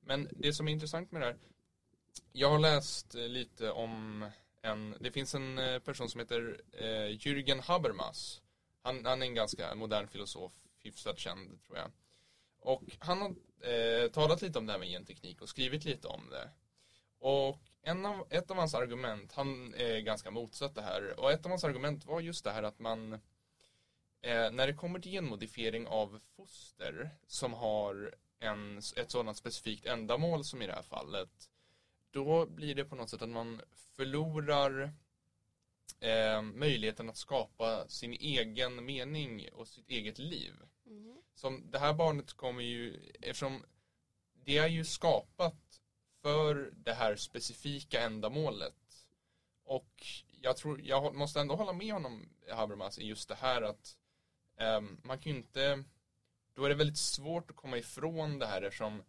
Men 0.00 0.28
det 0.30 0.52
som 0.52 0.68
är 0.68 0.72
intressant 0.72 1.12
med 1.12 1.22
det 1.22 1.26
här. 1.26 1.36
Jag 2.32 2.50
har 2.50 2.58
läst 2.58 3.14
eh, 3.14 3.28
lite 3.28 3.70
om 3.70 4.26
en, 4.62 4.96
det 5.00 5.10
finns 5.10 5.34
en 5.34 5.58
eh, 5.58 5.78
person 5.78 6.08
som 6.08 6.20
heter 6.20 6.60
eh, 6.72 7.18
Jürgen 7.18 7.60
Habermas. 7.60 8.42
Han, 8.82 9.04
han 9.04 9.22
är 9.22 9.26
en 9.26 9.34
ganska 9.34 9.74
modern 9.74 10.08
filosof, 10.08 10.52
hyfsat 10.78 11.18
känd 11.18 11.62
tror 11.62 11.78
jag. 11.78 11.90
Och 12.60 12.82
han 12.98 13.20
har 13.20 13.34
eh, 13.70 14.10
talat 14.10 14.42
lite 14.42 14.58
om 14.58 14.66
det 14.66 14.72
här 14.72 14.80
med 14.80 14.88
genteknik 14.88 15.42
och 15.42 15.48
skrivit 15.48 15.84
lite 15.84 16.08
om 16.08 16.30
det. 16.30 16.50
Och 17.18 17.58
en 17.82 18.06
av, 18.06 18.26
ett 18.30 18.50
av 18.50 18.56
hans 18.56 18.74
argument, 18.74 19.32
han 19.32 19.74
är 19.74 20.00
ganska 20.00 20.30
motsatt 20.30 20.74
det 20.74 20.82
här, 20.82 21.20
och 21.20 21.32
ett 21.32 21.44
av 21.44 21.50
hans 21.50 21.64
argument 21.64 22.04
var 22.04 22.20
just 22.20 22.44
det 22.44 22.50
här 22.50 22.62
att 22.62 22.78
man 22.78 23.20
eh, 24.22 24.50
när 24.50 24.66
det 24.66 24.74
kommer 24.74 24.98
till 24.98 25.12
genmodifiering 25.12 25.86
av 25.86 26.20
foster 26.36 27.10
som 27.26 27.52
har 27.52 28.14
en, 28.38 28.78
ett 28.78 29.10
sådant 29.10 29.36
specifikt 29.36 29.86
ändamål 29.86 30.44
som 30.44 30.62
i 30.62 30.66
det 30.66 30.72
här 30.72 30.82
fallet 30.82 31.50
då 32.12 32.46
blir 32.46 32.74
det 32.74 32.84
på 32.84 32.96
något 32.96 33.10
sätt 33.10 33.22
att 33.22 33.28
man 33.28 33.60
förlorar 33.96 34.92
eh, 36.00 36.42
möjligheten 36.42 37.10
att 37.10 37.16
skapa 37.16 37.88
sin 37.88 38.12
egen 38.12 38.84
mening 38.84 39.48
och 39.52 39.68
sitt 39.68 39.90
eget 39.90 40.18
liv. 40.18 40.54
Mm. 40.86 41.16
Som 41.34 41.70
det 41.70 41.78
här 41.78 41.94
barnet 41.94 42.32
kommer 42.32 42.62
ju, 42.62 43.12
eftersom 43.20 43.64
det 44.44 44.58
är 44.58 44.68
ju 44.68 44.84
skapat 44.84 45.80
för 46.22 46.72
det 46.76 46.92
här 46.92 47.16
specifika 47.16 48.00
ändamålet. 48.00 49.06
Och 49.64 50.06
jag 50.40 50.56
tror, 50.56 50.80
jag 50.84 51.14
måste 51.14 51.40
ändå 51.40 51.54
hålla 51.54 51.72
med 51.72 51.92
honom, 51.92 52.28
Habermas, 52.50 52.98
i 52.98 53.06
just 53.06 53.28
det 53.28 53.34
här 53.34 53.62
att 53.62 53.96
man 55.02 55.18
kan 55.18 55.32
ju 55.32 55.38
inte, 55.38 55.84
då 56.54 56.64
är 56.64 56.68
det 56.68 56.74
väldigt 56.74 56.98
svårt 56.98 57.50
att 57.50 57.56
komma 57.56 57.78
ifrån 57.78 58.38
det 58.38 58.46
här 58.46 58.62
eftersom 58.62 59.02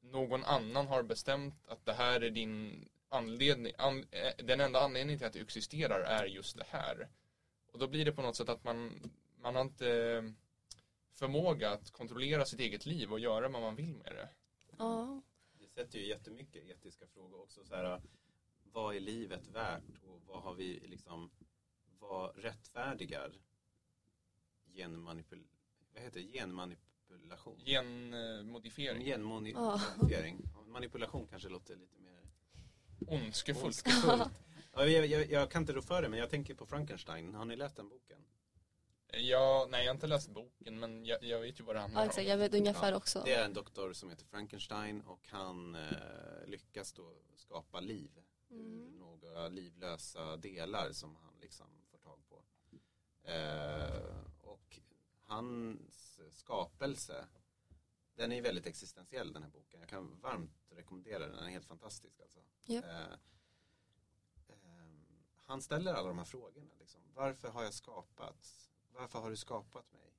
någon 0.00 0.44
annan 0.44 0.86
har 0.86 1.02
bestämt 1.02 1.68
att 1.68 1.84
det 1.84 1.92
här 1.92 2.20
är 2.20 2.30
din 2.30 2.88
anledning, 3.08 3.72
an, 3.78 4.06
eh, 4.10 4.44
den 4.44 4.60
enda 4.60 4.80
anledningen 4.80 5.18
till 5.18 5.26
att 5.26 5.32
det 5.32 5.40
existerar 5.40 6.00
är 6.00 6.26
just 6.26 6.56
det 6.56 6.66
här. 6.68 7.08
Och 7.72 7.78
då 7.78 7.88
blir 7.88 8.04
det 8.04 8.12
på 8.12 8.22
något 8.22 8.36
sätt 8.36 8.48
att 8.48 8.64
man, 8.64 9.10
man 9.36 9.54
har 9.54 9.62
inte 9.62 10.32
förmåga 11.12 11.70
att 11.70 11.90
kontrollera 11.90 12.44
sitt 12.44 12.60
eget 12.60 12.86
liv 12.86 13.12
och 13.12 13.20
göra 13.20 13.48
vad 13.48 13.62
man 13.62 13.76
vill 13.76 13.94
med 13.94 14.12
det. 14.14 14.28
Ja. 14.78 15.22
Det 15.52 15.68
sätter 15.68 15.98
ju 15.98 16.06
jättemycket 16.06 16.64
etiska 16.64 17.06
frågor 17.06 17.42
också. 17.42 17.64
Så 17.64 17.74
här, 17.74 18.00
vad 18.62 18.96
är 18.96 19.00
livet 19.00 19.46
värt 19.46 20.02
och 20.02 20.20
vad 20.26 20.42
har 20.42 20.54
vi 20.54 20.80
liksom, 20.86 21.30
vad 21.98 22.36
rättfärdigar 22.36 23.32
genmanipul 24.74 25.46
vad 25.94 26.02
heter 26.02 26.20
det? 26.20 26.26
genmanipulation? 26.26 27.58
Genmodifiering. 27.64 29.04
Genmodifiering. 29.04 30.50
Ja. 30.54 30.62
Manipulation 30.66 31.26
kanske 31.26 31.48
låter 31.48 31.76
lite 31.76 31.98
mer 31.98 32.20
ondskefullt. 33.06 33.64
ondskefullt. 33.64 34.30
ja, 34.72 34.86
jag, 34.86 35.06
jag, 35.06 35.30
jag, 35.30 35.50
kan 35.50 35.62
inte 35.62 35.72
rå 35.72 35.82
för 35.82 36.02
det 36.02 36.08
men 36.08 36.18
jag 36.18 36.30
tänker 36.30 36.54
på 36.54 36.66
Frankenstein. 36.66 37.34
Har 37.34 37.44
ni 37.44 37.56
läst 37.56 37.76
den 37.76 37.88
boken? 37.88 38.24
Ja, 39.12 39.66
nej 39.70 39.84
jag 39.84 39.90
har 39.90 39.94
inte 39.94 40.06
läst 40.06 40.30
boken 40.30 40.80
men 40.80 41.06
jag, 41.06 41.24
jag 41.24 41.40
vet 41.40 41.60
ju 41.60 41.64
vad 41.64 41.76
det 41.76 41.80
handlar 41.80 42.00
ja, 42.02 42.06
exakt, 42.06 42.28
Jag 42.28 42.36
vet 42.36 42.54
ungefär 42.54 42.90
ja, 42.90 42.96
också. 42.96 43.22
Det 43.24 43.34
är 43.34 43.44
en 43.44 43.54
doktor 43.54 43.92
som 43.92 44.10
heter 44.10 44.24
Frankenstein 44.24 45.00
och 45.00 45.28
han 45.28 45.74
eh, 45.74 46.46
lyckas 46.46 46.92
då 46.92 47.12
skapa 47.36 47.80
liv 47.80 48.10
mm. 48.50 48.66
ur 48.66 48.90
några 48.90 49.48
livlösa 49.48 50.36
delar 50.36 50.92
som 50.92 51.16
han 51.16 51.34
liksom 51.40 51.66
får 51.90 51.98
tag 51.98 52.18
på. 52.28 52.42
Eh, 53.30 54.20
hans 55.30 56.20
skapelse 56.30 57.28
den 58.14 58.32
är 58.32 58.42
väldigt 58.42 58.66
existentiell 58.66 59.32
den 59.32 59.42
här 59.42 59.50
boken. 59.50 59.80
Jag 59.80 59.88
kan 59.88 60.20
varmt 60.20 60.70
rekommendera 60.70 61.18
den, 61.18 61.36
den 61.36 61.44
är 61.44 61.50
helt 61.50 61.66
fantastisk 61.66 62.20
alltså. 62.20 62.40
Yep. 62.66 62.84
Eh, 62.84 63.00
eh, 64.48 64.56
han 65.46 65.62
ställer 65.62 65.94
alla 65.94 66.08
de 66.08 66.18
här 66.18 66.24
frågorna. 66.24 66.70
Liksom. 66.78 67.00
Varför 67.14 67.48
har 67.48 67.64
jag 67.64 67.74
skapats? 67.74 68.70
varför 68.92 69.18
har 69.18 69.30
du 69.30 69.36
skapat 69.36 69.92
mig? 69.92 70.14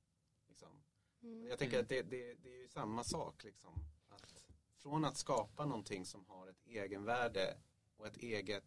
Liksom. 0.48 0.82
Mm. 1.22 1.48
Jag 1.48 1.58
tänker 1.58 1.80
att 1.80 1.88
det, 1.88 2.02
det, 2.02 2.34
det, 2.34 2.54
är 2.54 2.60
ju 2.60 2.68
samma 2.68 3.04
sak. 3.04 3.44
Liksom. 3.44 3.74
Att 4.08 4.44
från 4.76 5.04
att 5.04 5.16
skapa 5.16 5.66
någonting 5.66 6.06
som 6.06 6.24
har 6.28 6.46
ett 6.48 6.66
egenvärde 6.66 7.58
och 7.96 8.06
ett 8.06 8.16
eget 8.16 8.64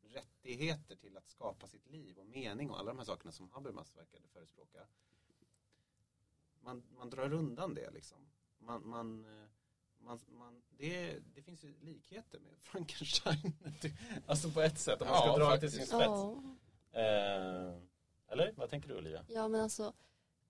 rättigheter 0.00 0.96
till 0.96 1.16
att 1.16 1.28
skapa 1.28 1.66
sitt 1.66 1.86
liv 1.86 2.18
och 2.18 2.26
mening 2.26 2.70
och 2.70 2.78
alla 2.78 2.90
de 2.90 2.98
här 2.98 3.04
sakerna 3.04 3.32
som 3.32 3.50
Habermas 3.50 3.96
verkade 3.96 4.28
förespråka. 4.28 4.86
Man, 6.60 6.82
man 6.96 7.10
drar 7.10 7.32
undan 7.32 7.74
det 7.74 7.90
liksom. 7.90 8.18
Man, 8.58 8.88
man, 8.88 9.26
man, 9.98 10.18
man, 10.38 10.62
det, 10.68 11.18
det 11.34 11.42
finns 11.42 11.64
ju 11.64 11.74
likheter 11.80 12.40
med 12.40 12.52
Frankenstein. 12.60 13.52
alltså 14.26 14.50
på 14.50 14.60
ett 14.60 14.78
sätt, 14.78 15.02
om 15.02 15.08
man 15.08 15.16
ska 15.16 15.26
ja, 15.26 15.36
dra 15.36 15.50
det 15.50 15.60
till 15.60 15.72
sin 15.72 15.86
spets. 15.86 16.08
Oh. 16.08 16.38
Eh, 16.92 17.74
eller 18.28 18.52
vad 18.56 18.70
tänker 18.70 18.88
du 18.88 18.98
Olivia? 18.98 19.24
Ja 19.28 19.48
men 19.48 19.60
alltså 19.60 19.92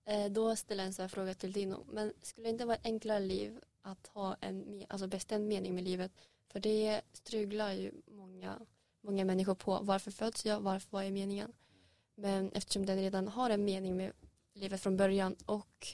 eh, 0.05 0.25
då 0.31 0.55
ställer 0.55 0.83
jag 0.83 0.87
en 0.87 0.93
sån 0.93 1.03
här 1.03 1.09
fråga 1.09 1.33
till 1.33 1.51
Dino. 1.51 1.85
Men 1.89 2.13
skulle 2.21 2.47
det 2.47 2.51
inte 2.51 2.65
vara 2.65 2.77
ett 2.77 2.85
enklare 2.85 3.19
liv 3.19 3.59
att 3.81 4.07
ha 4.07 4.35
en 4.41 4.85
alltså 4.89 5.07
bestämd 5.07 5.47
mening 5.47 5.75
med 5.75 5.83
livet? 5.83 6.11
För 6.47 6.59
det 6.59 7.01
struglar 7.13 7.71
ju 7.71 7.91
många, 8.07 8.59
många 9.01 9.25
människor 9.25 9.55
på. 9.55 9.79
Varför 9.81 10.11
föds 10.11 10.45
jag? 10.45 10.61
Varför, 10.61 10.87
vad 10.91 11.05
är 11.05 11.11
meningen? 11.11 11.53
Men 12.15 12.51
eftersom 12.51 12.85
den 12.85 12.97
redan 12.97 13.27
har 13.27 13.49
en 13.49 13.65
mening 13.65 13.97
med 13.97 14.11
livet 14.59 14.81
från 14.81 14.97
början 14.97 15.35
och 15.45 15.87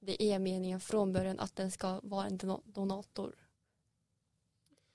det 0.00 0.22
är 0.22 0.38
meningen 0.38 0.80
från 0.80 1.12
början 1.12 1.40
att 1.40 1.56
den 1.56 1.70
ska 1.70 2.00
vara 2.02 2.26
en 2.26 2.38
donator. 2.64 3.34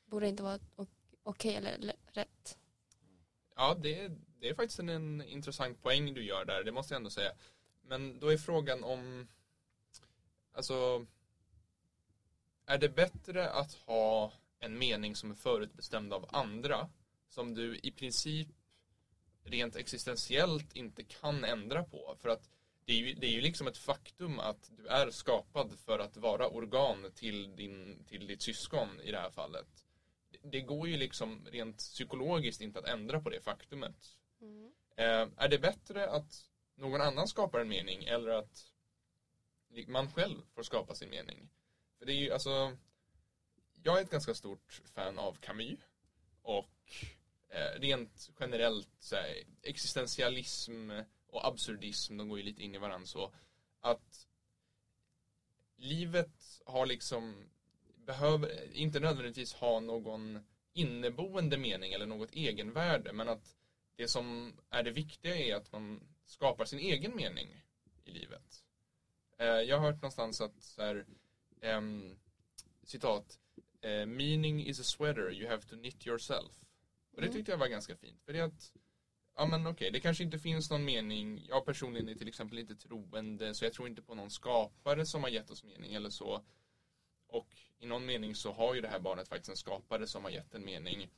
Borde 0.05 0.27
inte 0.27 0.43
vara 0.43 0.59
okej 0.75 0.97
okay 1.23 1.55
eller 1.55 1.95
rätt? 2.05 2.57
Ja, 3.55 3.75
det, 3.81 4.11
det 4.39 4.49
är 4.49 4.55
faktiskt 4.55 4.79
en, 4.79 4.89
en 4.89 5.21
intressant 5.21 5.81
poäng 5.81 6.13
du 6.13 6.23
gör 6.23 6.45
där, 6.45 6.63
det 6.63 6.71
måste 6.71 6.93
jag 6.93 6.99
ändå 6.99 7.09
säga. 7.09 7.31
Men 7.81 8.19
då 8.19 8.27
är 8.27 8.37
frågan 8.37 8.83
om, 8.83 9.27
alltså, 10.51 11.05
är 12.65 12.77
det 12.77 12.89
bättre 12.89 13.49
att 13.49 13.73
ha 13.73 14.33
en 14.59 14.77
mening 14.77 15.15
som 15.15 15.31
är 15.31 15.35
förutbestämd 15.35 16.13
av 16.13 16.29
andra, 16.31 16.89
som 17.27 17.53
du 17.53 17.79
i 17.83 17.91
princip 17.91 18.47
rent 19.43 19.75
existentiellt 19.75 20.73
inte 20.73 21.03
kan 21.03 21.43
ändra 21.43 21.83
på? 21.83 22.15
För 22.19 22.29
att 22.29 22.49
det 22.85 22.93
är, 22.93 22.97
ju, 22.97 23.13
det 23.13 23.27
är 23.27 23.31
ju 23.31 23.41
liksom 23.41 23.67
ett 23.67 23.77
faktum 23.77 24.39
att 24.39 24.71
du 24.77 24.87
är 24.87 25.11
skapad 25.11 25.79
för 25.79 25.99
att 25.99 26.17
vara 26.17 26.47
organ 26.47 27.11
till, 27.15 27.55
din, 27.55 28.05
till 28.07 28.27
ditt 28.27 28.41
syskon 28.41 29.01
i 29.01 29.11
det 29.11 29.19
här 29.19 29.29
fallet. 29.29 29.85
Det 30.41 30.61
går 30.61 30.87
ju 30.87 30.97
liksom 30.97 31.47
rent 31.51 31.77
psykologiskt 31.77 32.61
inte 32.61 32.79
att 32.79 32.87
ändra 32.87 33.21
på 33.21 33.29
det 33.29 33.41
faktumet. 33.41 34.17
Mm. 34.41 34.71
är 35.37 35.47
det 35.47 35.59
bättre 35.59 36.09
att 36.09 36.49
någon 36.75 37.01
annan 37.01 37.27
skapar 37.27 37.59
en 37.59 37.67
mening 37.67 38.03
eller 38.03 38.31
att 38.31 38.71
man 39.87 40.11
själv 40.11 40.41
får 40.55 40.63
skapa 40.63 40.95
sin 40.95 41.09
mening? 41.09 41.49
För 41.99 42.05
det 42.05 42.13
är 42.13 42.17
ju 42.17 42.31
alltså 42.31 42.77
jag 43.83 43.97
är 43.97 44.01
ett 44.01 44.09
ganska 44.09 44.33
stort 44.33 44.81
fan 44.95 45.19
av 45.19 45.33
Camus 45.33 45.79
och 46.41 46.93
eh, 47.49 47.79
rent 47.79 48.29
generellt 48.39 48.89
så 48.99 49.15
här, 49.15 49.43
existentialism 49.61 50.91
och 51.35 51.47
absurdism, 51.47 52.17
de 52.17 52.29
går 52.29 52.37
ju 52.37 52.43
lite 52.43 52.63
in 52.63 52.75
i 52.75 52.77
varandra 52.77 53.07
så 53.07 53.33
att 53.79 54.27
livet 55.77 56.61
har 56.65 56.85
liksom 56.85 57.49
behöver 58.05 58.73
inte 58.73 58.99
nödvändigtvis 58.99 59.53
ha 59.53 59.79
någon 59.79 60.45
inneboende 60.73 61.57
mening 61.57 61.93
eller 61.93 62.05
något 62.05 62.31
egenvärde 62.31 63.13
men 63.13 63.29
att 63.29 63.55
det 63.95 64.07
som 64.07 64.53
är 64.69 64.83
det 64.83 64.91
viktiga 64.91 65.35
är 65.35 65.55
att 65.55 65.71
man 65.71 66.07
skapar 66.25 66.65
sin 66.65 66.79
egen 66.79 67.15
mening 67.15 67.63
i 68.03 68.11
livet. 68.11 68.63
Eh, 69.37 69.45
jag 69.47 69.79
har 69.79 69.85
hört 69.85 70.01
någonstans 70.01 70.41
att 70.41 70.63
så 70.63 70.81
här, 70.81 71.05
um, 71.61 72.19
citat, 72.83 73.39
eh, 73.81 74.05
meaning 74.05 74.65
is 74.65 74.79
a 74.79 74.83
sweater 74.83 75.33
you 75.33 75.49
have 75.49 75.61
to 75.61 75.75
knit 75.75 76.07
yourself. 76.07 76.65
Och 77.11 77.21
det 77.21 77.27
mm. 77.27 77.33
tyckte 77.33 77.51
jag 77.51 77.57
var 77.57 77.67
ganska 77.67 77.95
fint. 77.95 78.21
För 78.23 78.33
det 78.33 78.39
är 78.39 78.43
att, 78.43 78.73
ja 79.35 79.45
men 79.45 79.61
okej, 79.61 79.71
okay, 79.71 79.89
det 79.89 79.99
kanske 79.99 80.23
inte 80.23 80.39
finns 80.39 80.69
någon 80.69 80.85
mening. 80.85 81.45
Jag 81.49 81.65
personligen 81.65 82.09
är 82.09 82.15
till 82.15 82.27
exempel 82.27 82.59
inte 82.59 82.75
troende, 82.75 83.53
så 83.53 83.65
jag 83.65 83.73
tror 83.73 83.87
inte 83.87 84.01
på 84.01 84.15
någon 84.15 84.31
skapare 84.31 85.05
som 85.05 85.23
har 85.23 85.29
gett 85.29 85.49
oss 85.49 85.63
mening 85.63 85.93
eller 85.93 86.09
så. 86.09 86.43
Och 87.27 87.47
i 87.79 87.85
någon 87.85 88.05
mening 88.05 88.35
så 88.35 88.51
har 88.51 88.75
ju 88.75 88.81
det 88.81 88.87
här 88.87 88.99
barnet 88.99 89.27
faktiskt 89.27 89.49
en 89.49 89.57
skapare 89.57 90.07
som 90.07 90.23
har 90.23 90.31
gett 90.31 90.53
en 90.53 90.65
mening. 90.65 91.09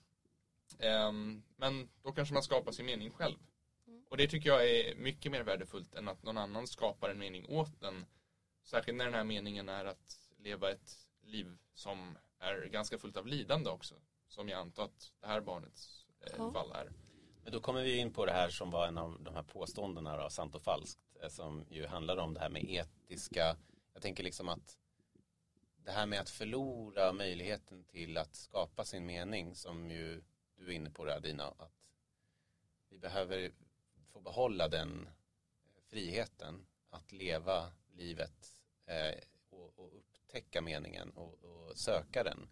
Um, 0.79 1.43
men 1.55 1.89
då 2.03 2.11
kanske 2.11 2.33
man 2.33 2.43
skapar 2.43 2.71
sin 2.71 2.85
mening 2.85 3.11
själv. 3.11 3.37
Mm. 3.87 4.03
Och 4.09 4.17
det 4.17 4.27
tycker 4.27 4.49
jag 4.49 4.69
är 4.69 4.95
mycket 4.95 5.31
mer 5.31 5.43
värdefullt 5.43 5.95
än 5.95 6.07
att 6.07 6.23
någon 6.23 6.37
annan 6.37 6.67
skapar 6.67 7.09
en 7.09 7.19
mening 7.19 7.45
åt 7.49 7.81
den. 7.81 8.05
Särskilt 8.63 8.97
när 8.97 9.05
den 9.05 9.13
här 9.13 9.23
meningen 9.23 9.69
är 9.69 9.85
att 9.85 10.19
leva 10.37 10.71
ett 10.71 11.07
liv 11.21 11.57
som 11.73 12.17
är 12.39 12.65
ganska 12.65 12.97
fullt 12.97 13.17
av 13.17 13.27
lidande 13.27 13.69
också. 13.69 13.95
Som 14.27 14.49
jag 14.49 14.59
antar 14.59 14.83
att 14.83 15.13
det 15.19 15.27
här 15.27 15.41
barnets 15.41 16.05
eh, 16.21 16.33
ja. 16.37 16.51
fall 16.51 16.71
är. 16.71 16.91
Men 17.47 17.51
då 17.53 17.59
kommer 17.59 17.83
vi 17.83 17.97
in 17.97 18.13
på 18.13 18.25
det 18.25 18.31
här 18.31 18.49
som 18.49 18.71
var 18.71 18.87
en 18.87 18.97
av 18.97 19.23
de 19.23 19.35
här 19.35 19.43
påståendena 19.43 20.23
av 20.23 20.29
sant 20.29 20.55
och 20.55 20.61
falskt. 20.61 20.99
Eh, 21.21 21.29
som 21.29 21.65
ju 21.69 21.85
handlar 21.85 22.17
om 22.17 22.33
det 22.33 22.39
här 22.39 22.49
med 22.49 22.63
etiska. 22.69 23.57
Jag 23.93 24.01
tänker 24.01 24.23
liksom 24.23 24.49
att 24.49 24.77
det 25.83 25.91
här 25.91 26.05
med 26.05 26.19
att 26.19 26.29
förlora 26.29 27.13
möjligheten 27.13 27.83
till 27.83 28.17
att 28.17 28.35
skapa 28.35 28.85
sin 28.85 29.05
mening 29.05 29.55
som 29.55 29.91
ju 29.91 30.23
du 30.55 30.65
är 30.65 30.71
inne 30.71 30.89
på 30.89 31.05
det 31.05 31.15
Adina. 31.15 31.43
Att 31.47 31.71
vi 32.89 32.97
behöver 32.97 33.51
få 34.13 34.19
behålla 34.19 34.67
den 34.67 35.07
eh, 35.07 35.81
friheten 35.89 36.65
att 36.89 37.11
leva 37.11 37.71
livet 37.93 38.61
eh, 38.85 39.19
och, 39.49 39.79
och, 39.79 39.91
upptäcka 39.97 40.61
meningen 40.61 41.11
och, 41.11 41.43
och, 41.43 41.77
söka 41.77 42.23
den. 42.23 42.47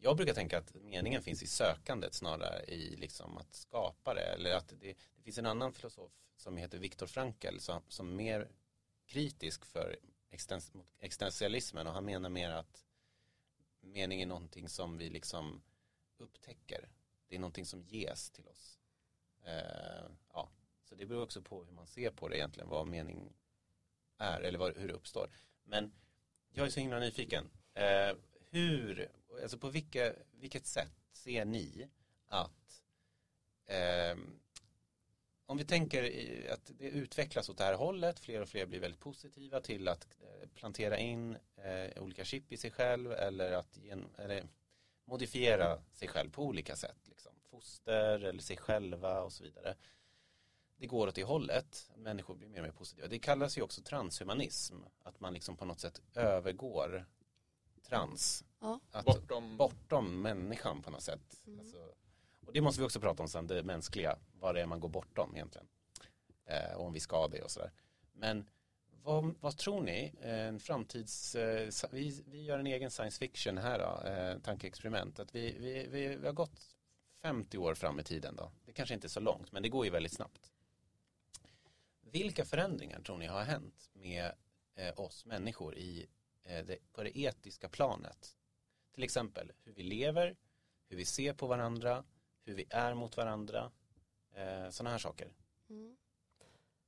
Jag 0.00 0.16
brukar 0.16 0.34
tänka 0.34 0.58
att 0.58 0.74
meningen 0.74 1.22
finns 1.22 1.42
i 1.42 1.46
sökandet 1.46 2.14
snarare 2.14 2.64
i 2.64 2.96
liksom 2.96 3.38
att 3.38 3.54
skapa 3.54 4.14
det. 4.14 4.20
Eller 4.20 4.54
att 4.54 4.68
det, 4.68 4.96
det 5.16 5.22
finns 5.22 5.38
en 5.38 5.46
annan 5.46 5.72
filosof 5.72 6.12
som 6.36 6.56
heter 6.56 6.78
Viktor 6.78 7.06
Frankl 7.06 7.58
som, 7.58 7.82
som 7.88 8.08
är 8.08 8.12
mer 8.12 8.48
kritisk 9.06 9.64
för 9.64 9.96
extens, 10.30 10.72
existentialismen 10.98 11.86
och 11.86 11.92
han 11.92 12.04
menar 12.04 12.28
mer 12.28 12.50
att 12.50 12.84
mening 13.80 14.22
är 14.22 14.26
någonting 14.26 14.68
som 14.68 14.98
vi 14.98 15.10
liksom 15.10 15.62
upptäcker. 16.18 16.88
Det 17.28 17.34
är 17.34 17.40
någonting 17.40 17.66
som 17.66 17.82
ges 17.82 18.30
till 18.30 18.48
oss. 18.48 18.78
Eh, 19.44 20.10
ja. 20.32 20.50
Så 20.84 20.94
det 20.94 21.06
beror 21.06 21.22
också 21.22 21.42
på 21.42 21.64
hur 21.64 21.72
man 21.72 21.86
ser 21.86 22.10
på 22.10 22.28
det 22.28 22.36
egentligen, 22.36 22.68
vad 22.68 22.86
mening 22.86 23.32
är 24.18 24.40
eller 24.40 24.58
vad, 24.58 24.76
hur 24.76 24.88
det 24.88 24.94
uppstår. 24.94 25.30
Men 25.64 25.92
jag 26.50 26.66
är 26.66 26.70
så 26.70 26.80
himla 26.80 26.98
nyfiken. 26.98 27.50
Eh, 27.74 28.16
hur, 28.50 29.08
alltså 29.42 29.58
på 29.58 29.68
vilka, 29.68 30.12
vilket 30.32 30.66
sätt 30.66 30.92
ser 31.12 31.44
ni 31.44 31.88
att 32.26 32.82
eh, 33.66 34.16
om 35.46 35.56
vi 35.56 35.64
tänker 35.64 36.02
att 36.52 36.70
det 36.78 36.88
utvecklas 36.88 37.48
åt 37.48 37.58
det 37.58 37.64
här 37.64 37.74
hållet, 37.74 38.20
fler 38.20 38.40
och 38.40 38.48
fler 38.48 38.66
blir 38.66 38.80
väldigt 38.80 39.00
positiva 39.00 39.60
till 39.60 39.88
att 39.88 40.06
eh, 40.20 40.48
plantera 40.54 40.98
in 40.98 41.36
eh, 41.56 42.02
olika 42.02 42.24
chip 42.24 42.52
i 42.52 42.56
sig 42.56 42.70
själv 42.70 43.12
eller 43.12 43.52
att 43.52 43.76
gen, 43.76 44.08
eller 44.18 44.48
modifiera 45.04 45.82
sig 45.92 46.08
själv 46.08 46.30
på 46.30 46.44
olika 46.44 46.76
sätt. 46.76 46.98
Liksom. 47.04 47.32
Foster 47.50 48.24
eller 48.24 48.42
sig 48.42 48.56
själva 48.56 49.20
och 49.22 49.32
så 49.32 49.44
vidare. 49.44 49.74
Det 50.76 50.86
går 50.86 51.06
åt 51.06 51.14
det 51.14 51.24
hållet. 51.24 51.90
Människor 51.96 52.34
blir 52.34 52.48
mer 52.48 52.58
och 52.58 52.64
mer 52.64 52.72
positiva. 52.72 53.08
Det 53.08 53.18
kallas 53.18 53.58
ju 53.58 53.62
också 53.62 53.82
transhumanism. 53.82 54.76
Att 55.02 55.20
man 55.20 55.34
liksom 55.34 55.56
på 55.56 55.64
något 55.64 55.80
sätt 55.80 56.00
övergår 56.14 57.06
trans. 57.88 58.44
Ja. 58.60 58.80
Att, 58.90 59.04
bortom. 59.04 59.56
bortom 59.56 60.22
människan 60.22 60.82
på 60.82 60.90
något 60.90 61.02
sätt. 61.02 61.42
Mm. 61.46 61.60
Alltså, 61.60 61.94
och 62.46 62.52
det 62.52 62.60
måste 62.60 62.80
vi 62.80 62.86
också 62.86 63.00
prata 63.00 63.22
om 63.22 63.28
sen, 63.28 63.46
det 63.46 63.62
mänskliga. 63.62 64.18
Vad 64.32 64.54
det 64.54 64.60
är 64.60 64.66
man 64.66 64.80
går 64.80 64.88
bortom 64.88 65.34
egentligen. 65.34 65.68
Eh, 66.44 66.76
och 66.76 66.86
om 66.86 66.92
vi 66.92 67.00
ska 67.00 67.28
det 67.28 67.42
och 67.42 67.50
sådär. 67.50 67.72
Men 68.12 68.46
vad, 69.02 69.34
vad, 69.40 69.56
tror 69.56 69.82
ni? 69.82 70.14
En 70.20 70.60
framtids... 70.60 71.34
Eh, 71.34 71.70
vi, 71.90 72.22
vi 72.26 72.42
gör 72.42 72.58
en 72.58 72.66
egen 72.66 72.90
science 72.90 73.18
fiction 73.18 73.58
här 73.58 73.78
då, 73.78 74.08
eh, 74.08 74.38
tankeexperiment. 74.38 75.18
Att 75.18 75.34
vi, 75.34 75.56
vi, 75.58 75.86
vi, 75.86 76.16
vi 76.16 76.26
har 76.26 76.32
gått 76.32 76.76
50 77.22 77.58
år 77.58 77.74
fram 77.74 78.00
i 78.00 78.02
tiden 78.02 78.36
då. 78.36 78.50
Det 78.64 78.72
kanske 78.72 78.94
inte 78.94 79.06
är 79.06 79.08
så 79.08 79.20
långt, 79.20 79.52
men 79.52 79.62
det 79.62 79.68
går 79.68 79.84
ju 79.84 79.90
väldigt 79.90 80.12
snabbt. 80.12 80.52
Vilka 82.00 82.44
förändringar 82.44 83.00
tror 83.00 83.18
ni 83.18 83.26
har 83.26 83.42
hänt 83.42 83.90
med 83.92 84.32
eh, 84.74 85.00
oss 85.00 85.24
människor 85.24 85.76
i, 85.76 86.06
Eh, 86.48 86.64
det, 86.64 86.78
på 86.92 87.02
det 87.02 87.18
etiska 87.18 87.68
planet? 87.68 88.36
Till 88.94 89.02
exempel 89.02 89.52
hur 89.64 89.72
vi 89.72 89.82
lever, 89.82 90.36
hur 90.88 90.96
vi 90.96 91.04
ser 91.04 91.32
på 91.32 91.46
varandra, 91.46 92.04
hur 92.44 92.54
vi 92.54 92.66
är 92.70 92.94
mot 92.94 93.16
varandra. 93.16 93.70
Eh, 94.34 94.70
sådana 94.70 94.90
här 94.90 94.98
saker. 94.98 95.32
Mm. 95.68 95.96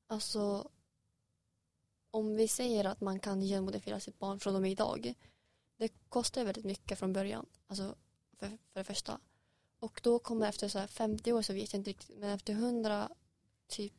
Alltså 0.07 0.71
om 2.11 2.37
vi 2.37 2.49
säger 2.49 2.85
att 2.85 3.01
man 3.01 3.21
kan 3.21 3.41
genmodifiera 3.41 4.01
sitt 4.01 4.19
barn 4.19 4.41
från 4.41 4.57
och 4.57 4.63
med 4.63 4.71
idag. 4.71 5.15
Det 5.77 5.89
kostar 6.09 6.45
väldigt 6.45 6.65
mycket 6.65 6.99
från 6.99 7.13
början. 7.13 7.47
Alltså 7.67 7.97
för, 8.39 8.49
för 8.49 8.81
det 8.81 8.85
första. 8.85 9.21
Och 9.79 10.01
då 10.03 10.19
kommer 10.19 10.49
efter 10.49 10.69
så 10.69 10.87
50 10.87 11.33
år 11.33 11.43
så 11.43 11.53
vet 11.53 11.73
jag 11.73 11.81
inte 11.81 11.91
riktigt. 11.91 12.19
Men 12.19 12.31
efter 12.31 12.53
100, 12.53 13.11
typ 13.67 13.93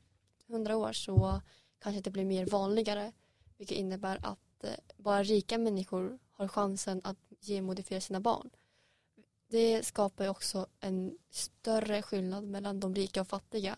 100 0.48 0.78
år 0.78 0.94
så 0.94 1.42
kanske 1.80 2.02
det 2.02 2.12
blir 2.12 2.26
mer 2.26 2.46
vanligare. 2.46 3.12
Vilket 3.58 3.78
innebär 3.78 4.26
att 4.26 4.40
Eh, 4.64 4.76
bara 4.98 5.24
rika 5.24 5.58
människor 5.58 6.20
har 6.32 6.48
chansen 6.48 7.02
att 7.04 7.18
genmodifiera 7.42 8.02
sina 8.02 8.20
barn. 8.20 8.50
Det 9.48 9.86
skapar 9.86 10.28
också 10.28 10.68
en 10.80 11.18
större 11.30 12.02
skillnad 12.02 12.44
mellan 12.44 12.80
de 12.80 12.96
rika 12.96 13.22
och 13.22 13.28
fattiga 13.28 13.78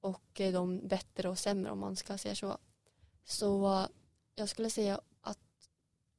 och 0.00 0.40
eh, 0.40 0.52
de 0.52 0.88
bättre 0.88 1.28
och 1.28 1.38
sämre 1.38 1.70
om 1.70 1.78
man 1.78 1.96
ska 1.96 2.18
säga 2.18 2.34
så. 2.34 2.58
Så 3.24 3.78
eh, 3.80 3.86
jag 4.34 4.48
skulle 4.48 4.70
säga 4.70 5.00
att 5.20 5.70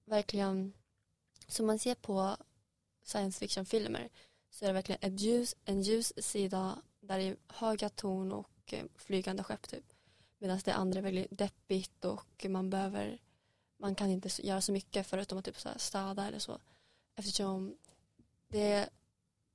verkligen, 0.06 0.74
som 1.48 1.66
man 1.66 1.80
ser 1.80 1.96
på 1.96 2.38
science 3.04 3.40
fiction-filmer 3.40 4.10
så 4.50 4.66
är 4.66 4.70
det 4.70 4.74
verkligen 4.74 5.14
ett 5.14 5.20
ljus, 5.20 5.56
en 5.66 5.82
ljus 5.82 6.14
sida 6.18 6.82
där 7.00 7.18
det 7.18 7.24
är 7.24 7.38
höga 7.48 7.90
ton 7.90 8.32
och 8.32 8.74
flygande 8.96 9.44
skepp 9.44 9.68
typ. 9.68 9.94
Medan 10.38 10.60
det 10.66 10.74
andra 10.74 11.00
är 11.00 11.04
väldigt 11.04 11.28
deppigt 11.38 12.06
och 12.06 12.46
man 12.50 12.70
behöver, 12.70 13.22
man 13.84 13.96
kan 13.96 14.10
inte 14.10 14.30
göra 14.44 14.62
så 14.62 14.72
mycket 14.72 15.08
förutom 15.08 15.38
att 15.38 15.46
typ 15.46 15.60
så 15.60 15.70
här 15.70 15.78
städa 15.78 16.28
eller 16.28 16.40
så. 16.40 16.60
Eftersom 17.16 17.78
det, 18.48 18.90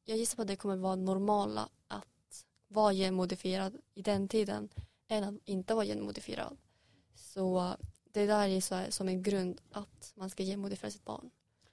jag 0.05 0.19
gissar 0.19 0.37
på 0.37 0.43
att 0.43 0.49
det 0.49 0.57
kommer 0.57 0.77
vara 0.77 0.97
normala 0.97 1.69
att 1.89 2.47
vara 2.69 2.93
genmodifierad 2.93 3.77
i 3.95 4.03
den 4.03 4.29
tiden 4.29 4.69
än 5.09 5.25
att 5.25 5.35
inte 5.45 5.75
vara 5.75 5.85
genmodifierad. 5.85 6.57
Så 7.15 7.77
det 8.05 8.27
där 8.27 8.49
är 8.49 8.61
så 8.61 8.75
här, 8.75 8.91
som 8.91 9.09
en 9.09 9.23
grund 9.23 9.61
att 9.71 10.13
man 10.15 10.31
ska 10.31 10.45
genmodifiera 10.45 10.91
sitt 10.91 11.05
barn. 11.05 11.31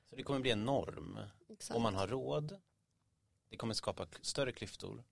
Så 0.09 0.15
det 0.15 0.23
kommer 0.23 0.39
bli 0.39 0.51
en 0.51 0.65
norm 0.65 1.19
Exakt. 1.49 1.75
om 1.75 1.83
man 1.83 1.95
har 1.95 2.07
råd. 2.07 2.61
Det 3.49 3.57
kommer 3.57 3.73
skapa 3.73 4.07
större 4.21 4.51
klyftor. 4.51 5.03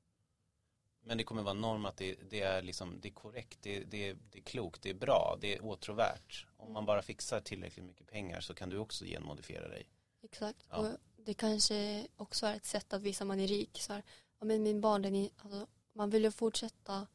Men 1.03 1.17
det 1.17 1.23
kommer 1.23 1.41
vara 1.43 1.53
norm 1.53 1.85
att 1.85 1.97
det, 1.97 2.15
det 2.29 2.41
är, 2.41 2.61
liksom, 2.61 2.99
det 3.01 3.07
är 3.07 3.13
korrekt, 3.13 3.59
det, 3.61 3.79
det, 3.79 4.13
det, 4.31 4.39
är 4.39 4.43
klokt, 4.43 4.81
det 4.81 4.89
är 4.89 4.93
bra, 4.93 5.37
det 5.41 5.55
är 5.55 5.65
åtråvärt. 5.65 6.47
Om 6.57 6.73
man 6.73 6.85
bara 6.85 7.01
fixar 7.01 7.41
tillräckligt 7.41 7.85
mycket 7.85 8.07
pengar 8.07 8.41
så 8.41 8.53
kan 8.53 8.69
du 8.69 8.77
också 8.77 9.05
genmodifiera 9.05 9.67
dig. 9.67 9.89
Exakt. 10.23 10.65
Ja. 10.69 10.77
Och 10.77 10.87
det 11.15 11.33
kanske 11.33 12.07
också 12.15 12.45
är 12.45 12.55
ett 12.55 12.65
sätt 12.65 12.93
att 12.93 13.01
visa 13.01 13.23
att 13.23 13.27
man 13.27 13.39
är 13.39 13.47
rik. 13.47 13.81
Så 13.81 13.93
här, 13.93 14.03
men 14.39 14.63
min 14.63 14.81
barn, 14.81 15.01
den 15.01 15.15
är, 15.15 15.29
alltså, 15.37 15.67
man 15.93 16.09
vill 16.09 16.23
ju 16.23 16.31
fortsätta 16.31 17.07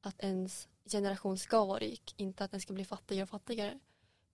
att 0.00 0.20
ens 0.20 0.68
generation 0.90 1.38
ska 1.38 1.64
vara 1.64 1.78
rik, 1.78 2.14
inte 2.16 2.44
att 2.44 2.50
den 2.50 2.60
ska 2.60 2.72
bli 2.72 2.84
fattigare 2.84 3.22
och 3.22 3.28
fattigare. 3.28 3.78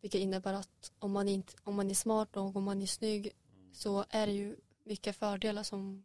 Vilket 0.00 0.20
innebär 0.20 0.52
att 0.52 0.92
om 0.98 1.12
man, 1.12 1.28
inte, 1.28 1.52
om 1.64 1.74
man 1.74 1.90
är 1.90 1.94
smart 1.94 2.36
och 2.36 2.56
om 2.56 2.64
man 2.64 2.82
är 2.82 2.86
snygg 2.86 3.32
så 3.72 4.04
är 4.08 4.26
det 4.26 4.32
ju 4.32 4.56
mycket 4.84 5.16
fördelar 5.16 5.62
som 5.62 6.04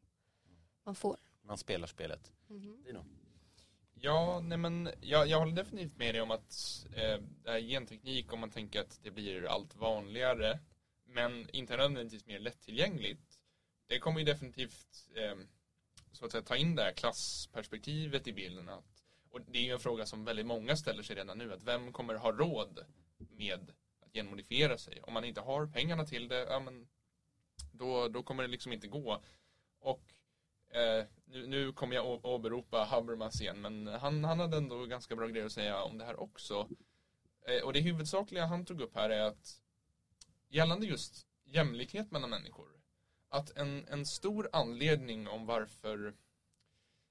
man 0.84 0.96
får. 0.96 1.18
Man 1.42 1.58
spelar 1.58 1.88
spelet. 1.88 2.32
Mm. 2.50 2.84
Dino? 2.84 3.06
Ja, 3.94 4.40
nej 4.40 4.58
men 4.58 4.90
jag, 5.02 5.28
jag 5.28 5.40
håller 5.40 5.56
definitivt 5.56 5.98
med 5.98 6.16
dig 6.16 6.22
om 6.22 6.32
att 6.32 6.86
eh, 6.96 7.58
genteknik, 7.58 8.34
om 8.34 8.40
man 8.40 8.50
tänker 8.50 8.82
att 8.82 9.00
det 9.04 9.12
blir 9.12 9.46
allt 9.46 9.76
vanligare, 9.76 10.60
men 11.06 11.50
inte 11.50 11.78
nödvändigtvis 11.78 12.26
mer 12.26 12.40
lättillgängligt. 12.40 13.40
Det 13.88 14.00
kommer 14.00 14.20
ju 14.20 14.26
definitivt 14.26 15.10
eh, 15.16 15.36
så 16.12 16.26
att 16.26 16.32
säga, 16.32 16.44
ta 16.44 16.56
in 16.56 16.76
det 16.76 16.84
här 16.84 16.92
klassperspektivet 16.92 18.28
i 18.28 18.34
bilden. 18.34 18.70
Att 18.70 19.02
och 19.32 19.42
det 19.48 19.60
är 19.60 19.64
ju 19.64 19.72
en 19.72 19.80
fråga 19.80 20.06
som 20.06 20.26
väldigt 20.26 20.46
många 20.46 20.76
ställer 20.76 21.04
sig 21.04 21.16
redan 21.16 21.38
nu. 21.38 21.54
Att 21.54 21.64
vem 21.64 21.94
kommer 21.94 22.16
ha 22.16 22.32
råd 22.32 22.86
med 23.18 23.72
att 24.02 24.14
genmodifiera 24.14 24.78
sig? 24.78 25.02
Om 25.02 25.14
man 25.14 25.26
inte 25.26 25.42
har 25.42 25.68
pengarna 25.68 26.06
till 26.06 26.28
det, 26.28 26.46
ja 26.50 26.60
men 26.60 26.88
då, 27.72 28.08
då 28.08 28.24
kommer 28.24 28.44
det 28.44 28.50
liksom 28.50 28.74
inte 28.74 28.88
gå. 28.88 29.24
Och 29.80 30.14
eh, 30.72 31.06
nu, 31.26 31.48
nu 31.48 31.72
kommer 31.72 31.96
jag 31.96 32.26
åberopa 32.26 32.84
Habermas 32.84 33.42
igen, 33.42 33.62
men 33.62 33.88
han, 33.88 34.24
han 34.24 34.40
hade 34.40 34.58
ändå 34.58 34.86
ganska 34.86 35.16
bra 35.16 35.28
grejer 35.28 35.46
att 35.46 35.52
säga 35.52 35.84
om 35.84 35.98
det 35.98 36.06
här 36.06 36.20
också. 36.20 36.70
Eh, 37.48 37.64
och 37.64 37.74
det 37.74 37.80
huvudsakliga 37.80 38.46
han 38.46 38.66
tog 38.66 38.82
upp 38.82 38.96
här 38.96 39.10
är 39.10 39.22
att 39.22 39.62
gällande 40.50 40.86
just 40.86 41.28
jämlikhet 41.44 42.12
mellan 42.12 42.30
människor, 42.30 42.68
att 43.30 43.58
en, 43.58 43.88
en 43.88 44.06
stor 44.06 44.50
anledning 44.54 45.28
om 45.28 45.46
varför 45.46 46.16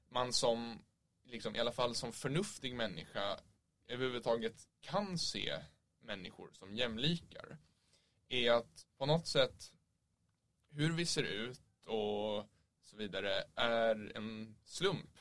man 0.08 0.32
som 0.32 0.82
liksom, 1.24 1.56
i 1.56 1.58
alla 1.58 1.72
fall 1.72 1.94
som 1.94 2.12
förnuftig 2.12 2.74
människa 2.74 3.40
överhuvudtaget 3.86 4.68
kan 4.80 5.18
se 5.18 5.58
människor 6.00 6.50
som 6.52 6.74
jämlikar 6.74 7.58
är 8.28 8.52
att 8.52 8.86
på 8.98 9.06
något 9.06 9.26
sätt 9.26 9.72
hur 10.70 10.92
vi 10.92 11.06
ser 11.06 11.22
ut 11.22 11.86
och 11.86 12.48
så 12.90 12.96
vidare 12.96 13.44
är 13.54 14.12
en 14.16 14.56
slump 14.64 15.18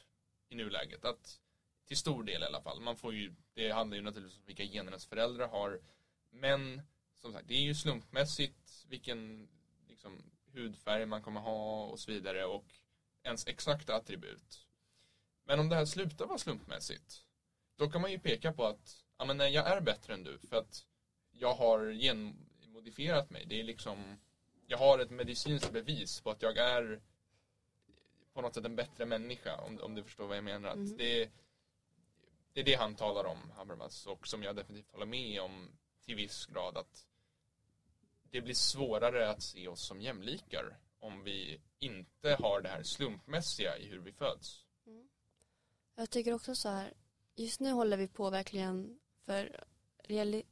i 0.50 0.56
nuläget. 0.56 1.06
Att 1.06 1.40
till 1.86 1.98
stor 1.98 2.24
del 2.24 2.42
i 2.42 2.46
alla 2.46 2.62
fall. 2.62 2.82
Man 2.82 2.98
får 2.98 3.14
ju, 3.14 3.34
det 3.54 3.72
handlar 3.72 3.98
ju 3.98 4.04
naturligtvis 4.04 4.40
om 4.40 4.46
vilka 4.46 4.64
gener 4.64 4.92
ens 4.92 5.06
föräldrar 5.06 5.48
har. 5.48 5.82
Men 6.30 6.82
som 7.16 7.34
sagt, 7.34 7.48
det 7.48 7.54
är 7.54 7.62
ju 7.62 7.76
slumpmässigt 7.76 8.86
vilken 8.88 9.50
liksom, 9.88 10.24
hudfärg 10.54 11.06
man 11.06 11.22
kommer 11.22 11.40
ha 11.40 11.86
och 11.86 12.00
så 12.00 12.12
vidare 12.12 12.46
och 12.46 12.66
ens 13.24 13.48
exakta 13.48 13.96
attribut. 13.96 14.68
Men 15.44 15.60
om 15.60 15.70
det 15.70 15.76
här 15.76 15.86
slutar 15.86 16.26
vara 16.26 16.38
slumpmässigt, 16.38 17.26
då 17.76 17.90
kan 17.90 18.02
man 18.02 18.12
ju 18.12 18.20
peka 18.20 18.54
på 18.54 18.66
att 18.66 19.06
ja, 19.18 19.26
men 19.26 19.38
nej, 19.38 19.54
jag 19.54 19.68
är 19.68 19.82
bättre 19.82 20.14
än 20.14 20.24
du 20.24 20.40
för 20.40 20.58
att 20.58 20.86
jag 21.32 21.54
har 21.54 21.92
genmodifierat 21.92 23.30
mig. 23.30 23.46
Det 23.46 23.60
är 23.60 23.64
liksom, 23.64 24.20
jag 24.68 24.78
har 24.78 25.00
ett 25.00 25.12
medicinskt 25.12 25.72
bevis 25.72 26.22
på 26.22 26.32
att 26.32 26.42
jag 26.42 26.58
är 26.58 27.02
på 28.40 28.44
något 28.44 28.54
sätt 28.54 28.66
en 28.66 28.76
bättre 28.76 29.06
människa 29.06 29.58
om, 29.58 29.80
om 29.82 29.96
du 29.96 30.04
förstår 30.04 30.28
vad 30.28 30.38
jag 30.38 30.44
menar. 30.44 30.72
Mm. 30.72 30.98
det, 30.98 31.30
det 32.54 32.60
är 32.60 32.64
det 32.64 32.76
han 32.76 32.96
talar 32.96 33.26
om, 33.26 33.52
Habermas, 33.56 34.06
och 34.08 34.28
som 34.28 34.44
jag 34.44 34.56
definitivt 34.56 34.92
håller 34.92 35.06
med 35.06 35.42
om 35.42 35.70
till 36.02 36.16
viss 36.16 36.46
grad 36.46 36.78
att 36.78 37.06
det 38.32 38.42
blir 38.42 38.54
svårare 38.54 39.30
att 39.30 39.44
se 39.44 39.68
oss 39.68 39.82
som 39.82 40.02
jämlikar 40.02 40.78
om 41.00 41.24
vi 41.24 41.60
inte 41.80 42.38
har 42.40 42.62
det 42.62 42.70
här 42.70 42.84
slumpmässiga 42.84 43.78
i 43.78 43.88
hur 43.88 44.00
vi 44.00 44.12
föds. 44.12 44.66
Mm. 44.86 45.10
Jag 45.96 46.10
tycker 46.10 46.34
också 46.34 46.56
så 46.56 46.70
här, 46.70 46.94
just 47.36 47.60
nu 47.60 47.72
håller 47.72 47.98
vi 47.98 48.08
på 48.08 48.30
verkligen 48.30 49.00
för 49.26 49.66
att 49.98 50.44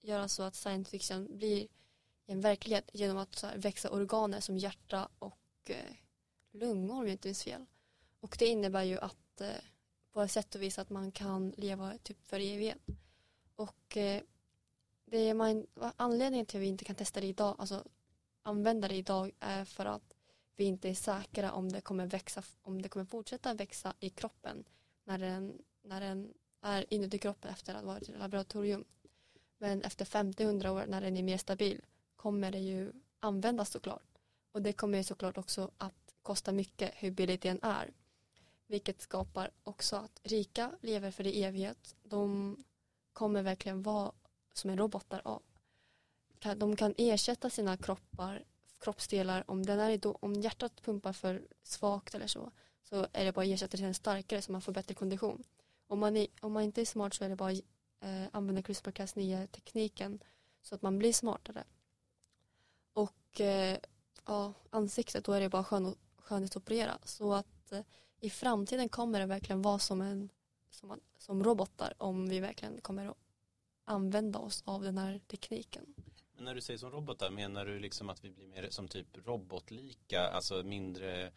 göra 0.00 0.28
så 0.28 0.42
att 0.42 0.54
science 0.54 0.90
fiction 0.90 1.36
blir 1.38 1.68
en 2.26 2.40
verklighet 2.40 2.90
genom 2.92 3.16
att 3.16 3.44
växa 3.56 3.90
organer 3.90 4.40
som 4.40 4.58
hjärta 4.58 5.08
och 5.18 5.38
eh, 5.64 5.94
lungor 6.52 6.96
om 6.96 7.02
jag 7.02 7.12
inte 7.12 7.28
minns 7.28 7.44
fel. 7.44 7.66
Och 8.20 8.36
det 8.38 8.46
innebär 8.46 8.82
ju 8.82 8.98
att 8.98 9.40
eh, 9.40 9.48
på 10.12 10.22
ett 10.22 10.30
sätt 10.30 10.54
och 10.54 10.62
vis 10.62 10.78
att 10.78 10.90
man 10.90 11.12
kan 11.12 11.50
leva 11.50 11.98
typ 11.98 12.26
för 12.26 12.40
evigt. 12.40 12.78
Och 13.56 13.96
eh, 13.96 14.22
det 15.04 15.18
är 15.18 15.34
man, 15.34 15.66
anledningen 15.96 16.46
till 16.46 16.58
att 16.58 16.62
vi 16.62 16.66
inte 16.66 16.84
kan 16.84 16.96
testa 16.96 17.20
det 17.20 17.26
idag, 17.26 17.56
alltså 17.58 17.84
använda 18.42 18.88
det 18.88 18.94
idag 18.94 19.32
är 19.40 19.64
för 19.64 19.86
att 19.86 20.14
vi 20.56 20.64
inte 20.64 20.88
är 20.88 20.94
säkra 20.94 21.52
om 21.52 21.72
det 21.72 21.80
kommer 21.80 22.06
växa, 22.06 22.42
om 22.62 22.82
det 22.82 22.88
kommer 22.88 23.06
fortsätta 23.06 23.54
växa 23.54 23.94
i 24.00 24.10
kroppen 24.10 24.64
när 25.04 25.18
den, 25.18 25.62
när 25.82 26.00
den 26.00 26.34
är 26.60 26.94
inuti 26.94 27.18
kroppen 27.18 27.50
efter 27.50 27.74
att 27.74 27.80
ha 27.80 27.86
varit 27.86 28.08
i 28.08 28.12
laboratorium. 28.12 28.84
Men 29.58 29.82
efter 29.82 30.04
50-100 30.04 30.68
år 30.68 30.84
när 30.88 31.00
den 31.00 31.16
är 31.16 31.22
mer 31.22 31.38
stabil 31.38 31.80
kommer 32.16 32.50
det 32.50 32.58
ju 32.58 32.92
användas 33.20 33.70
såklart. 33.70 34.18
Och 34.52 34.62
det 34.62 34.72
kommer 34.72 34.98
ju 34.98 35.04
såklart 35.04 35.38
också 35.38 35.70
att 35.78 36.01
kostar 36.22 36.52
mycket 36.52 36.92
hur 36.94 37.10
billigt 37.10 37.42
det 37.42 37.48
än 37.48 37.62
är. 37.62 37.90
Vilket 38.66 39.00
skapar 39.00 39.50
också 39.64 39.96
att 39.96 40.20
rika 40.22 40.72
lever 40.80 41.10
för 41.10 41.24
det 41.24 41.44
evighet. 41.44 41.94
De 42.02 42.56
kommer 43.12 43.42
verkligen 43.42 43.82
vara 43.82 44.12
som 44.52 44.70
en 44.70 44.78
robotar 44.78 45.22
av. 45.24 45.42
De 46.56 46.76
kan 46.76 46.94
ersätta 46.98 47.50
sina 47.50 47.76
kroppar, 47.76 48.44
kroppsdelar 48.78 49.44
om, 49.46 49.66
den 49.66 49.80
är 49.80 49.98
då, 49.98 50.18
om 50.20 50.34
hjärtat 50.34 50.82
pumpar 50.82 51.12
för 51.12 51.42
svagt 51.62 52.14
eller 52.14 52.26
så 52.26 52.52
så 52.92 53.06
är 53.12 53.24
det 53.24 53.32
bara 53.32 53.44
att 53.44 53.52
ersätta 53.52 53.76
till 53.76 53.86
en 53.86 53.94
starkare 53.94 54.42
så 54.42 54.52
man 54.52 54.60
får 54.60 54.72
bättre 54.72 54.94
kondition. 54.94 55.42
Om 55.86 55.98
man, 55.98 56.16
är, 56.16 56.26
om 56.40 56.52
man 56.52 56.62
inte 56.62 56.80
är 56.80 56.84
smart 56.84 57.14
så 57.14 57.24
är 57.24 57.28
det 57.28 57.36
bara 57.36 57.52
att 57.52 57.60
eh, 58.00 58.24
använda 58.32 58.62
CRISPR-Cas9 58.62 59.46
tekniken 59.46 60.22
så 60.62 60.74
att 60.74 60.82
man 60.82 60.98
blir 60.98 61.12
smartare. 61.12 61.64
Och 62.92 63.40
eh, 63.40 63.78
ja, 64.26 64.52
ansiktet 64.70 65.24
då 65.24 65.32
är 65.32 65.40
det 65.40 65.48
bara 65.48 65.64
skön, 65.64 65.94
skönhetsoperera 66.22 66.98
så 67.04 67.34
att 67.34 67.72
eh, 67.72 67.80
i 68.20 68.30
framtiden 68.30 68.88
kommer 68.88 69.20
det 69.20 69.26
verkligen 69.26 69.62
vara 69.62 69.78
som 69.78 70.00
en 70.00 70.28
som, 70.70 71.00
som 71.18 71.44
robotar 71.44 71.94
om 71.98 72.28
vi 72.28 72.40
verkligen 72.40 72.80
kommer 72.80 73.06
att 73.06 73.16
använda 73.84 74.38
oss 74.38 74.62
av 74.66 74.82
den 74.82 74.98
här 74.98 75.20
tekniken. 75.26 75.94
Men 76.34 76.44
när 76.44 76.54
du 76.54 76.60
säger 76.60 76.78
som 76.78 76.90
robotar, 76.90 77.30
menar 77.30 77.66
du 77.66 77.78
liksom 77.78 78.10
att 78.10 78.24
vi 78.24 78.30
blir 78.30 78.46
mer 78.46 78.68
som 78.70 78.88
typ 78.88 79.26
robotlika, 79.26 80.28
alltså 80.28 80.62
mindre, 80.62 81.32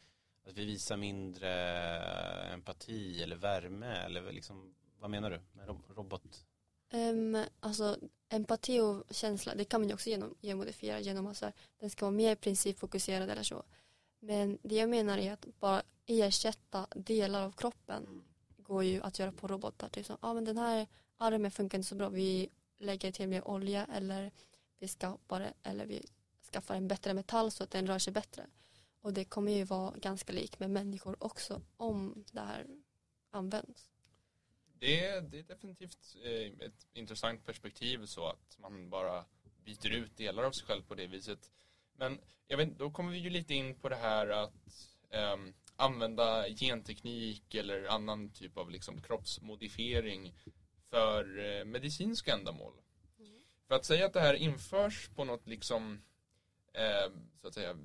att 0.48 0.54
vi 0.54 0.66
visar 0.66 0.98
mindre 0.98 1.52
empati 2.54 3.24
eller 3.24 3.36
värme 3.36 3.96
eller 3.96 4.32
liksom, 4.32 4.76
vad 5.00 5.10
menar 5.10 5.30
du 5.30 5.42
med 5.52 5.68
robot? 5.96 6.46
Um, 6.94 7.44
alltså 7.60 7.98
empati 8.30 8.80
och 8.80 9.04
känsla, 9.10 9.56
det 9.56 9.66
kan 9.66 9.82
man 9.82 9.88
ju 9.88 9.94
också 9.94 10.10
genom, 10.10 10.36
genmodifiera 10.42 11.00
genom 11.00 11.28
att 11.28 11.38
så 11.38 11.46
här, 11.46 11.54
den 11.80 11.90
ska 11.90 12.06
vara 12.06 12.16
mer 12.16 12.36
principfokuserad 12.36 13.30
eller 13.30 13.44
så. 13.44 13.64
Men 14.26 14.58
det 14.62 14.76
jag 14.76 14.90
menar 14.90 15.18
är 15.18 15.34
att 15.34 15.46
bara 15.60 15.84
ersätta 16.06 16.88
delar 16.96 17.42
av 17.42 17.52
kroppen 17.52 18.04
mm. 18.04 18.24
går 18.58 18.84
ju 18.84 19.02
att 19.02 19.20
göra 19.20 19.32
på 19.32 19.48
robotar. 19.48 19.90
Typ 19.90 20.06
som, 20.06 20.18
ah, 20.20 20.34
men 20.34 20.46
den 20.46 20.58
här 20.58 20.88
armen 21.18 21.52
funkar 21.52 21.78
inte 21.78 21.88
så 21.88 21.96
bra, 21.96 22.10
vi 22.10 22.50
lägger 22.78 23.12
till 23.12 23.28
mer 23.28 23.48
olja 23.48 23.86
eller 23.94 24.32
vi 24.80 24.88
skapar 24.88 25.40
det, 25.40 25.54
eller 25.64 25.86
vi 25.86 26.06
skaffar 26.52 26.76
en 26.76 26.88
bättre 26.88 27.14
metall 27.14 27.52
så 27.52 27.64
att 27.64 27.72
den 27.72 27.88
rör 27.88 28.00
sig 28.00 28.14
bättre. 28.14 28.48
Och 29.02 29.14
det 29.14 29.26
kommer 29.26 29.52
ju 29.52 29.64
vara 29.64 29.98
ganska 29.98 30.34
lik 30.34 30.60
med 30.60 30.70
människor 30.70 31.24
också 31.24 31.62
om 31.78 32.26
det 32.32 32.40
här 32.40 32.66
används. 33.32 33.90
Det 34.80 35.06
är, 35.06 35.22
det 35.22 35.40
är 35.40 35.44
definitivt 35.44 36.16
eh, 36.24 36.66
ett 36.68 36.88
intressant 36.94 37.46
perspektiv 37.46 38.06
så 38.06 38.28
att 38.28 38.58
man 38.58 38.90
bara 38.90 39.26
byter 39.66 39.92
ut 39.92 40.18
delar 40.18 40.44
av 40.44 40.52
sig 40.52 40.68
själv 40.68 40.82
på 40.82 40.96
det 40.96 41.08
viset. 41.08 41.52
Men 41.96 42.20
jag 42.48 42.58
vet, 42.58 42.80
då 42.80 42.92
kommer 42.92 43.12
vi 43.12 43.18
ju 43.18 43.30
lite 43.30 43.54
in 43.54 43.76
på 43.76 43.90
det 43.90 43.96
här 43.96 44.28
att 44.28 44.98
um, 45.34 45.54
använda 45.76 46.50
genteknik 46.50 47.56
eller 47.56 47.88
annan 47.88 48.30
typ 48.30 48.58
av 48.58 48.72
liksom 48.72 49.02
kroppsmodifiering 49.02 50.34
för 50.90 51.40
eh, 51.40 51.66
medicinska 51.66 52.34
ändamål. 52.34 52.74
Mm. 53.20 53.42
För 53.68 53.76
att 53.76 53.86
säga 53.86 54.06
att 54.06 54.14
det 54.14 54.20
här 54.20 54.34
införs 54.34 55.10
på 55.16 55.24
något 55.24 55.48
liksom 55.48 56.02
eh, 56.74 57.12
så 57.42 57.48
att 57.48 57.54
säga 57.54 57.78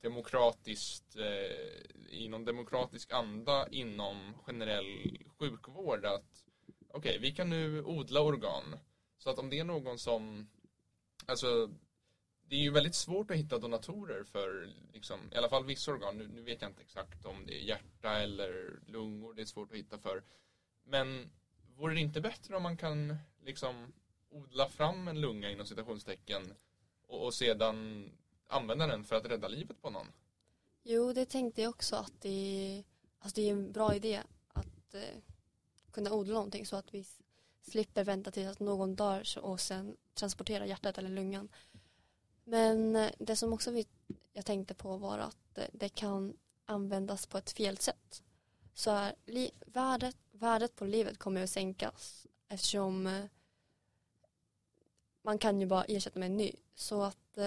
demokratiskt 0.00 1.16
eh, 1.16 2.18
i 2.18 2.28
någon 2.28 2.44
demokratisk 2.44 3.12
anda 3.12 3.68
inom 3.68 4.34
generell 4.46 5.18
sjukvård 5.38 6.04
att 6.04 6.44
okej, 6.88 7.10
okay, 7.10 7.18
vi 7.18 7.32
kan 7.32 7.50
nu 7.50 7.82
odla 7.84 8.20
organ 8.20 8.78
så 9.18 9.30
att 9.30 9.38
om 9.38 9.50
det 9.50 9.58
är 9.58 9.64
någon 9.64 9.98
som 9.98 10.48
alltså 11.26 11.70
det 12.48 12.56
är 12.56 12.60
ju 12.60 12.70
väldigt 12.70 12.94
svårt 12.94 13.30
att 13.30 13.36
hitta 13.36 13.58
donatorer 13.58 14.24
för 14.24 14.68
liksom, 14.92 15.20
i 15.32 15.36
alla 15.36 15.48
fall 15.48 15.64
vissa 15.64 15.90
organ. 15.90 16.18
Nu, 16.18 16.28
nu, 16.28 16.42
vet 16.42 16.62
jag 16.62 16.70
inte 16.70 16.82
exakt 16.82 17.24
om 17.24 17.46
det 17.46 17.54
är 17.54 17.64
hjärta 17.64 18.10
eller 18.10 18.80
lungor 18.86 19.34
det 19.34 19.42
är 19.42 19.46
svårt 19.46 19.70
att 19.72 19.78
hitta 19.78 19.98
för. 19.98 20.22
Men 20.84 21.30
vore 21.76 21.94
det 21.94 22.00
inte 22.00 22.20
bättre 22.20 22.56
om 22.56 22.62
man 22.62 22.76
kan 22.76 23.16
liksom 23.44 23.92
odla 24.30 24.68
fram 24.68 25.08
en 25.08 25.20
lunga 25.20 25.50
inom 25.50 25.66
citationstecken 25.66 26.54
och, 27.06 27.24
och 27.26 27.34
sedan 27.34 28.10
använda 28.46 28.86
den 28.86 29.04
för 29.04 29.16
att 29.16 29.26
rädda 29.26 29.48
livet 29.48 29.82
på 29.82 29.90
någon? 29.90 30.06
Jo, 30.82 31.12
det 31.12 31.26
tänkte 31.26 31.62
jag 31.62 31.70
också 31.70 31.96
att 31.96 32.20
det, 32.20 32.84
alltså 33.18 33.40
det 33.40 33.48
är 33.48 33.52
en 33.52 33.72
bra 33.72 33.94
idé 33.94 34.22
att 34.48 34.94
eh, 34.94 35.18
kunna 35.90 36.12
odla 36.12 36.34
någonting 36.34 36.66
så 36.66 36.76
att 36.76 36.94
vi 36.94 37.04
slipper 37.60 38.04
vänta 38.04 38.30
tills 38.30 38.48
att 38.48 38.60
någon 38.60 38.94
dör 38.94 39.38
och 39.38 39.60
sen 39.60 39.96
transportera 40.14 40.66
hjärtat 40.66 40.98
eller 40.98 41.08
lungan. 41.08 41.48
Men 42.44 42.96
eh, 42.96 43.10
det 43.18 43.36
som 43.36 43.52
också 43.52 43.70
vi, 43.70 43.86
jag 44.32 44.44
tänkte 44.44 44.74
på 44.74 44.96
var 44.96 45.18
att 45.18 45.58
eh, 45.58 45.64
det 45.72 45.88
kan 45.88 46.36
användas 46.64 47.26
på 47.26 47.38
ett 47.38 47.50
fel 47.50 47.78
sätt. 47.78 48.22
Så 48.74 48.90
är, 48.90 49.14
li, 49.26 49.50
värdet, 49.66 50.16
värdet 50.32 50.76
på 50.76 50.84
livet 50.84 51.18
kommer 51.18 51.42
att 51.42 51.50
sänkas 51.50 52.26
eftersom 52.48 53.06
eh, 53.06 53.24
man 55.22 55.38
kan 55.38 55.60
ju 55.60 55.66
bara 55.66 55.84
ersätta 55.84 56.18
med 56.18 56.26
en 56.26 56.36
ny. 56.36 56.52
Så 56.74 57.02
att 57.02 57.38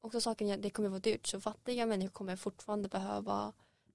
också 0.00 0.20
saken 0.20 0.48
är 0.48 0.54
att 0.54 0.62
det 0.62 0.70
kommer 0.70 0.88
att 0.88 0.92
vara 0.92 1.00
dyrt 1.00 1.26
så 1.26 1.40
fattiga 1.40 1.86
människor 1.86 2.12
kommer 2.12 2.36
fortfarande 2.36 2.88
behöva 2.88 3.52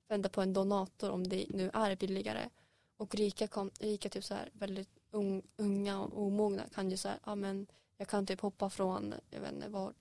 vända 0.08 0.30
på 0.30 0.42
en 0.42 0.54
donator 0.54 1.10
om 1.10 1.28
det 1.28 1.46
nu 1.50 1.72
är 1.74 1.96
billigare. 1.96 2.50
Och 2.98 3.16
rika, 3.16 3.48
kom, 3.48 3.72
rika 3.80 4.10
typ 4.10 4.24
så 4.24 4.34
här 4.34 4.50
väldigt 4.54 4.89
unga 5.58 6.02
och 6.02 6.22
omogna 6.22 6.63
kan 6.74 6.92
ju 6.92 6.98
säga, 6.98 7.20
ja 7.26 7.36
men 7.36 7.68
jag 7.98 8.08
kan 8.08 8.26
typ 8.26 8.42
hoppa 8.42 8.70
från, 8.70 9.13
jag 9.30 9.42
vet 9.42 9.52
inte 9.52 9.70
var, 9.70 9.94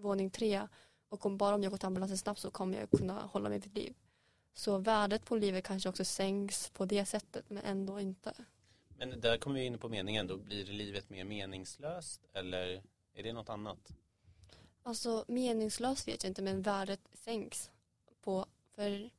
våning 0.00 0.30
tre 0.30 0.68
och 1.08 1.26
om 1.26 1.36
bara 1.36 1.54
om 1.54 1.62
jag 1.62 1.70
går 1.70 1.78
till 1.78 1.86
ambulansen 1.86 2.18
snabbt 2.18 2.40
så 2.40 2.50
kommer 2.50 2.78
jag 2.78 2.90
kunna 2.90 3.22
hålla 3.22 3.48
mig 3.48 3.58
vid 3.58 3.74
liv. 3.74 3.94
Så 4.54 4.78
värdet 4.78 5.24
på 5.24 5.36
livet 5.36 5.64
kanske 5.64 5.88
också 5.88 6.04
sänks 6.04 6.70
på 6.70 6.84
det 6.84 7.04
sättet 7.04 7.50
men 7.50 7.64
ändå 7.64 8.00
inte. 8.00 8.34
Men 8.88 9.20
där 9.20 9.38
kommer 9.38 9.60
vi 9.60 9.66
in 9.66 9.78
på 9.78 9.88
meningen, 9.88 10.26
då 10.26 10.36
blir 10.36 10.64
livet 10.64 11.10
mer 11.10 11.24
meningslöst 11.24 12.26
eller 12.32 12.82
är 13.14 13.22
det 13.22 13.32
något 13.32 13.48
annat? 13.48 13.92
Alltså 14.82 15.24
meningslöst 15.28 16.08
vet 16.08 16.22
jag 16.22 16.30
inte 16.30 16.42
men 16.42 16.62
värdet 16.62 17.00
sänks 17.12 17.70
på, 18.22 18.46
för 18.74 19.10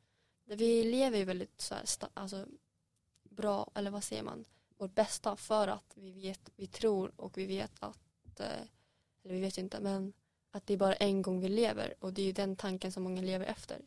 vi 0.45 0.83
lever 0.83 1.17
ju 1.17 1.23
väldigt 1.23 1.61
så 1.61 1.75
här, 1.75 1.85
alltså, 2.13 2.47
bra, 3.23 3.71
eller 3.75 3.91
vad 3.91 4.03
säger 4.03 4.23
man, 4.23 4.45
vårt 4.77 4.95
bästa 4.95 5.35
för 5.35 5.67
att 5.67 5.93
vi 5.95 6.11
vet, 6.11 6.49
vi 6.55 6.67
tror 6.67 7.11
och 7.15 7.37
vi 7.37 7.45
vet 7.45 7.71
att, 7.79 8.39
eh, 8.39 8.61
eller 9.23 9.33
vi 9.33 9.41
vet 9.41 9.57
inte, 9.57 9.79
men 9.79 10.13
att 10.51 10.67
det 10.67 10.73
är 10.73 10.77
bara 10.77 10.93
en 10.93 11.21
gång 11.21 11.39
vi 11.39 11.49
lever 11.49 11.93
och 11.99 12.13
det 12.13 12.21
är 12.21 12.25
ju 12.25 12.31
den 12.31 12.55
tanken 12.55 12.91
som 12.91 13.03
många 13.03 13.21
lever 13.21 13.45
efter. 13.45 13.81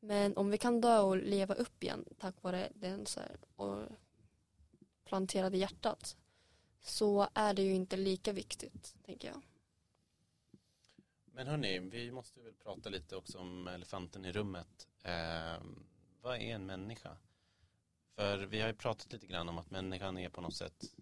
Men 0.00 0.36
om 0.36 0.50
vi 0.50 0.58
kan 0.58 0.80
dö 0.80 0.98
och 0.98 1.16
leva 1.16 1.54
upp 1.54 1.82
igen 1.82 2.04
tack 2.18 2.42
vare 2.42 2.68
den 2.74 3.06
så 3.06 3.20
här, 3.20 3.36
och 3.56 3.88
planterade 5.04 5.56
hjärtat 5.56 6.16
så 6.80 7.28
är 7.34 7.54
det 7.54 7.62
ju 7.62 7.74
inte 7.74 7.96
lika 7.96 8.32
viktigt, 8.32 8.94
tänker 9.04 9.28
jag. 9.28 9.42
Men 11.24 11.46
hörni, 11.46 11.78
vi 11.78 12.10
måste 12.10 12.40
väl 12.40 12.54
prata 12.54 12.90
lite 12.90 13.16
också 13.16 13.38
om 13.38 13.68
elefanten 13.68 14.24
i 14.24 14.32
rummet. 14.32 14.88
Eh, 15.02 15.62
vad 16.20 16.36
är 16.36 16.54
en 16.54 16.66
människa? 16.66 17.16
För 18.14 18.38
vi 18.38 18.60
har 18.60 18.68
ju 18.68 18.74
pratat 18.74 19.12
lite 19.12 19.26
grann 19.26 19.48
om 19.48 19.58
att 19.58 19.70
människan 19.70 20.18
är 20.18 20.28
på 20.28 20.40
något 20.40 20.56
sätt, 20.56 20.94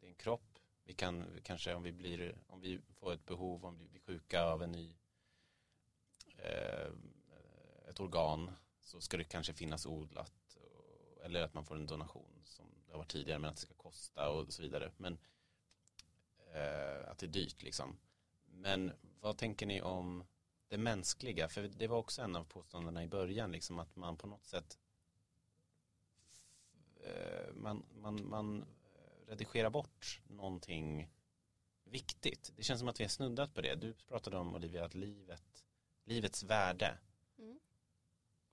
det 0.00 0.06
är 0.06 0.10
en 0.10 0.14
kropp. 0.14 0.57
Vi 0.88 0.94
kan 0.94 1.24
kanske 1.42 1.74
om 1.74 1.82
vi 1.82 1.92
blir, 1.92 2.38
om 2.46 2.60
vi 2.60 2.80
får 2.94 3.12
ett 3.12 3.26
behov, 3.26 3.64
om 3.64 3.78
vi 3.78 3.88
blir 3.88 4.00
sjuka 4.00 4.44
av 4.44 4.62
en 4.62 4.72
ny, 4.72 4.94
eh, 6.36 6.90
ett 7.88 8.00
organ 8.00 8.50
så 8.80 9.00
ska 9.00 9.16
det 9.16 9.24
kanske 9.24 9.54
finnas 9.54 9.86
odlat. 9.86 10.58
Eller 11.24 11.42
att 11.42 11.54
man 11.54 11.64
får 11.64 11.76
en 11.76 11.86
donation 11.86 12.42
som 12.44 12.66
det 12.86 12.92
har 12.92 12.98
varit 12.98 13.10
tidigare 13.10 13.38
men 13.38 13.50
att 13.50 13.56
det 13.56 13.62
ska 13.62 13.74
kosta 13.74 14.30
och 14.30 14.52
så 14.52 14.62
vidare. 14.62 14.92
Men 14.96 15.18
eh, 16.54 17.10
att 17.10 17.18
det 17.18 17.26
är 17.26 17.30
dyrt 17.30 17.62
liksom. 17.62 17.98
Men 18.46 18.92
vad 19.20 19.38
tänker 19.38 19.66
ni 19.66 19.82
om 19.82 20.24
det 20.68 20.78
mänskliga? 20.78 21.48
För 21.48 21.62
det 21.62 21.86
var 21.86 21.98
också 21.98 22.22
en 22.22 22.36
av 22.36 22.44
påståendena 22.44 23.04
i 23.04 23.08
början, 23.08 23.52
liksom 23.52 23.78
att 23.78 23.96
man 23.96 24.16
på 24.16 24.26
något 24.26 24.46
sätt 24.46 24.78
eh, 27.00 27.54
man, 27.54 27.84
man, 27.94 28.28
man 28.28 28.64
redigerar 29.28 29.70
bort 29.70 30.20
någonting 30.26 31.08
viktigt. 31.84 32.52
Det 32.56 32.62
känns 32.62 32.80
som 32.80 32.88
att 32.88 33.00
vi 33.00 33.04
har 33.04 33.08
snuddat 33.08 33.54
på 33.54 33.60
det. 33.60 33.74
Du 33.74 33.94
pratade 33.94 34.36
om 34.36 34.54
Olivia 34.54 34.84
att 34.84 34.94
livet, 34.94 35.64
livets 36.04 36.42
värde 36.42 36.98
mm. 37.38 37.58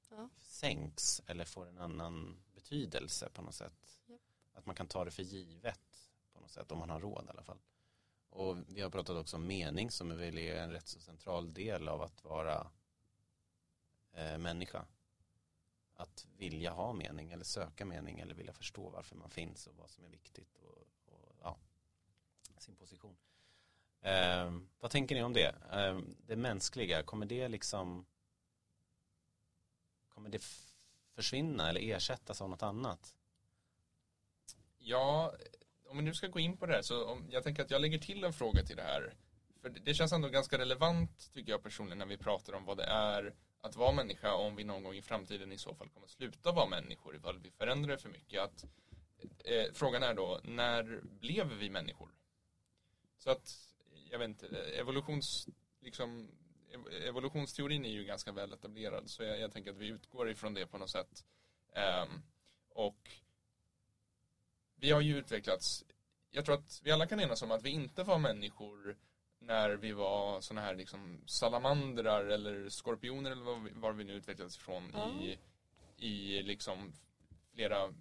ja. 0.10 0.30
sänks 0.40 1.22
eller 1.28 1.46
får 1.46 1.68
en 1.68 1.78
annan 1.78 2.44
betydelse 2.54 3.30
på 3.30 3.42
något 3.42 3.56
sätt. 3.56 4.00
Yep. 4.08 4.22
Att 4.54 4.66
man 4.66 4.76
kan 4.76 4.88
ta 4.88 5.06
det 5.06 5.12
för 5.12 5.24
givet 5.24 6.12
på 6.34 6.40
något 6.40 6.52
sätt 6.52 6.72
om 6.72 6.80
man 6.80 6.90
har 6.90 7.00
råd 7.00 7.26
i 7.26 7.30
alla 7.30 7.44
fall. 7.44 7.60
Och 8.30 8.58
vi 8.68 8.82
har 8.82 8.90
pratat 8.90 9.18
också 9.18 9.38
om 9.38 9.48
mening 9.48 9.92
som 9.92 10.12
är 10.12 10.16
väl 10.16 10.38
en 10.38 10.72
rätt 10.72 10.88
så 10.88 11.00
central 11.00 11.54
del 11.54 11.88
av 11.88 12.02
att 12.02 12.24
vara 12.24 12.72
eh, 14.14 14.38
människa. 14.38 14.86
Att 15.96 16.26
vilja 16.38 16.72
ha 16.72 16.94
mening 16.94 17.32
eller 17.32 17.44
söka 17.44 17.86
mening 17.86 18.20
eller 18.20 18.36
vilja 18.36 18.54
förstå 18.54 18.90
varför 18.90 19.16
man 19.16 19.30
finns 19.30 19.68
och 19.68 19.76
vad 19.76 19.90
som 19.90 20.06
är 20.06 20.10
viktigt 20.10 20.58
och, 20.58 20.88
och 21.06 21.36
ja, 21.42 21.58
sin 22.58 22.76
position. 22.76 23.16
Eh, 24.02 24.54
vad 24.80 24.92
tänker 24.92 25.16
ni 25.16 25.24
om 25.24 25.34
det? 25.34 25.56
Eh, 25.72 26.00
det 26.28 26.36
mänskliga, 26.36 27.04
kommer 27.04 27.26
det 27.26 27.48
liksom 27.48 28.06
kommer 30.10 30.30
det 30.30 30.44
försvinna 31.14 31.70
eller 31.70 31.82
ersättas 31.82 32.42
av 32.42 32.50
något 32.50 32.64
annat? 32.64 33.16
Ja, 34.78 35.34
om 35.90 35.98
vi 35.98 36.04
nu 36.04 36.14
ska 36.14 36.28
gå 36.28 36.40
in 36.40 36.58
på 36.58 36.66
det 36.66 36.74
här 36.74 36.82
så 36.82 37.06
om, 37.06 37.28
jag 37.30 37.44
tänker 37.44 37.64
att 37.64 37.72
jag 37.72 37.82
lägger 37.82 38.00
till 38.00 38.24
en 38.24 38.34
fråga 38.34 38.64
till 38.64 38.76
det 38.76 38.84
här. 38.84 39.16
För 39.62 39.70
det, 39.70 39.80
det 39.80 39.94
känns 39.94 40.12
ändå 40.14 40.30
ganska 40.30 40.58
relevant 40.58 41.32
tycker 41.34 41.52
jag 41.52 41.64
personligen 41.64 41.98
när 41.98 42.06
vi 42.06 42.18
pratar 42.18 42.54
om 42.54 42.66
vad 42.66 42.78
det 42.78 42.84
är 42.84 43.36
att 43.66 43.76
vara 43.76 43.92
människa 43.92 44.34
om 44.34 44.56
vi 44.56 44.64
någon 44.64 44.84
gång 44.84 44.96
i 44.96 45.02
framtiden 45.02 45.52
i 45.52 45.58
så 45.58 45.76
fall 45.76 45.90
kommer 45.90 46.08
sluta 46.08 46.52
vara 46.52 46.70
människor 46.70 47.16
ifall 47.16 47.40
vi 47.40 47.52
förändrar 47.52 47.92
det 47.92 48.02
för 48.02 48.10
mycket. 48.10 48.42
Att, 48.42 48.66
eh, 49.46 49.74
frågan 49.74 50.04
är 50.04 50.14
då, 50.14 50.40
när 50.44 51.02
blev 51.04 51.48
vi 51.48 51.70
människor? 51.70 52.10
Så 53.18 53.30
att, 53.30 53.76
jag 54.12 54.20
vet 54.20 54.30
inte, 54.30 54.48
evolutions, 54.58 55.48
liksom, 55.80 56.30
evolutionsteorin 57.08 57.86
är 57.86 57.90
ju 57.90 58.06
ganska 58.06 58.32
väl 58.32 58.54
etablerad 58.54 59.10
så 59.10 59.24
jag, 59.24 59.40
jag 59.40 59.52
tänker 59.52 59.72
att 59.72 59.78
vi 59.78 59.88
utgår 59.88 60.30
ifrån 60.30 60.54
det 60.54 60.68
på 60.68 60.78
något 60.78 60.92
sätt. 60.92 61.26
Eh, 61.74 62.06
och 62.70 63.12
vi 64.76 64.92
har 64.92 65.02
ju 65.02 65.18
utvecklats, 65.18 65.84
jag 66.32 66.46
tror 66.46 66.56
att 66.56 66.82
vi 66.84 66.92
alla 66.92 67.08
kan 67.08 67.20
enas 67.20 67.42
om 67.42 67.52
att 67.52 67.64
vi 67.64 67.70
inte 67.70 68.04
var 68.04 68.20
människor 68.20 68.98
när 69.46 69.70
vi 69.70 69.92
var 69.92 70.42
sådana 70.42 70.62
här 70.62 70.76
liksom 70.76 71.22
salamandrar 71.26 72.26
eller 72.26 72.70
skorpioner 72.70 73.32
eller 73.32 73.44
var 73.44 73.60
vi, 73.60 73.72
var 73.74 73.94
vi 73.94 74.04
nu 74.04 74.14
utvecklades 74.14 74.56
ifrån 74.56 74.96
mm. 74.96 75.20
i, 75.20 75.38
i 75.98 76.44
liksom 76.44 76.94
flera 77.54 77.94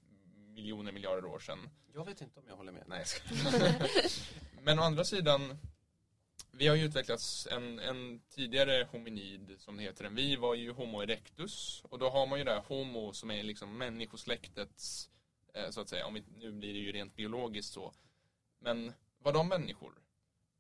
miljoner 0.47 0.93
miljarder 0.93 1.25
år 1.25 1.39
sedan. 1.39 1.59
Jag 1.95 2.05
vet 2.05 2.21
inte 2.21 2.41
om 2.41 2.47
jag 2.49 2.57
håller 2.57 2.73
med. 2.73 2.85
Nej, 2.87 3.05
Men 4.63 4.79
å 4.79 4.83
andra 4.83 5.05
sidan 5.05 5.59
vi 6.53 6.67
har 6.67 6.77
ju 6.77 6.85
utvecklats 6.85 7.49
en, 7.51 7.79
en 7.79 8.21
tidigare 8.21 8.89
hominid 8.91 9.57
som 9.59 9.77
det 9.77 9.83
heter 9.83 10.05
än 10.05 10.15
vi 10.15 10.37
var 10.37 10.55
ju 10.55 10.73
Homo 10.73 11.03
erectus 11.03 11.83
och 11.85 11.99
då 11.99 12.11
har 12.11 12.27
man 12.27 12.39
ju 12.39 12.45
det 12.45 12.51
här 12.51 12.65
Homo 12.69 13.13
som 13.13 13.31
är 13.31 13.43
liksom 13.43 13.79
människosläktets 13.79 15.11
Eh, 15.55 15.71
så 15.71 15.81
att 15.81 15.89
säga. 15.89 16.07
Om 16.07 16.15
vi, 16.15 16.25
nu 16.39 16.53
blir 16.53 16.73
det 16.73 16.79
ju 16.79 16.93
rent 16.93 17.17
biologiskt 17.17 17.73
så. 17.73 17.93
Men 18.59 18.93
var 19.19 19.33
de 19.33 19.49
människor? 19.49 19.93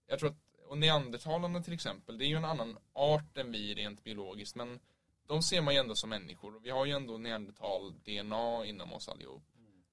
Jag 0.07 0.19
tror 0.19 0.31
att, 0.31 0.37
och 0.69 0.79
neandertalarna 0.79 1.63
till 1.63 1.73
exempel, 1.73 2.19
det 2.19 2.25
är 2.25 2.29
ju 2.29 2.37
en 2.37 2.45
annan 2.45 2.79
art 2.93 3.39
än 3.39 3.53
vi 3.53 3.75
rent 3.75 4.05
biologiskt, 4.05 4.57
men 4.57 4.81
de 5.27 5.43
ser 5.43 5.61
man 5.61 5.75
ju 5.75 5.81
ändå 5.81 5.95
som 5.95 6.11
människor. 6.11 6.61
Vi 6.63 6.71
har 6.71 6.87
ju 6.87 6.93
ändå 6.93 7.19
neandertal-DNA 7.19 8.65
inom 8.67 8.93
oss 8.93 9.09
allihop. 9.09 9.43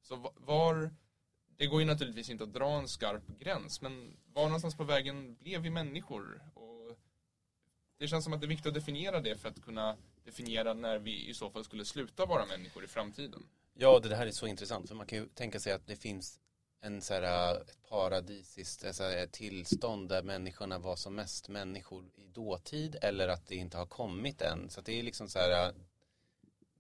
Så 0.02 0.32
var, 0.36 0.92
det 1.58 1.68
går 1.68 1.80
ju 1.82 1.88
naturligtvis 1.88 2.30
inte 2.30 2.44
att 2.44 2.54
dra 2.54 2.72
en 2.72 2.88
skarp 2.88 3.40
gräns, 3.40 3.82
men 3.82 4.18
var 4.34 4.44
någonstans 4.44 4.78
på 4.78 4.84
vägen 4.84 5.36
blev 5.36 5.62
vi 5.62 5.70
människor? 5.70 6.42
Och 6.54 6.98
det 7.98 8.08
känns 8.08 8.24
som 8.24 8.34
att 8.34 8.42
det 8.42 8.46
är 8.46 8.50
viktigt 8.50 8.68
att 8.68 8.74
definiera 8.74 9.22
det 9.22 9.38
för 9.38 9.50
att 9.50 9.62
kunna 9.62 9.98
definiera 10.24 10.74
när 10.74 11.00
vi 11.00 11.30
i 11.30 11.34
så 11.34 11.50
fall 11.50 11.64
skulle 11.64 11.86
sluta 11.86 12.26
vara 12.26 12.46
människor 12.46 12.84
i 12.84 12.88
framtiden. 12.88 13.44
Ja, 13.74 14.00
det 14.00 14.16
här 14.16 14.28
är 14.28 14.32
så 14.32 14.48
intressant 14.48 14.88
för 14.88 14.96
man 14.96 15.08
kan 15.08 15.20
ju 15.20 15.26
tänka 15.26 15.60
sig 15.60 15.74
att 15.74 15.88
det 15.88 15.96
finns 15.96 16.40
en 16.82 17.02
så 17.02 17.14
här, 17.14 17.54
eh, 17.54 17.62
ett 17.62 17.78
paradisiskt 17.90 18.86
alltså 18.86 19.04
ett 19.04 19.32
tillstånd 19.32 20.10
där 20.10 20.24
människorna 20.24 20.80
var 20.80 20.96
som 20.96 21.16
mest 21.16 21.50
människor 21.50 22.06
i 22.16 22.28
dåtid 22.28 22.96
eller 23.02 23.28
att 23.28 23.48
det 23.48 23.56
inte 23.56 23.78
har 23.78 23.86
kommit 23.86 24.42
än. 24.42 24.70
Så 24.70 24.82
det 24.82 25.00
är 25.00 25.04
liksom 25.04 25.30
så 25.30 25.40
här, 25.40 25.68
eh, 25.68 25.74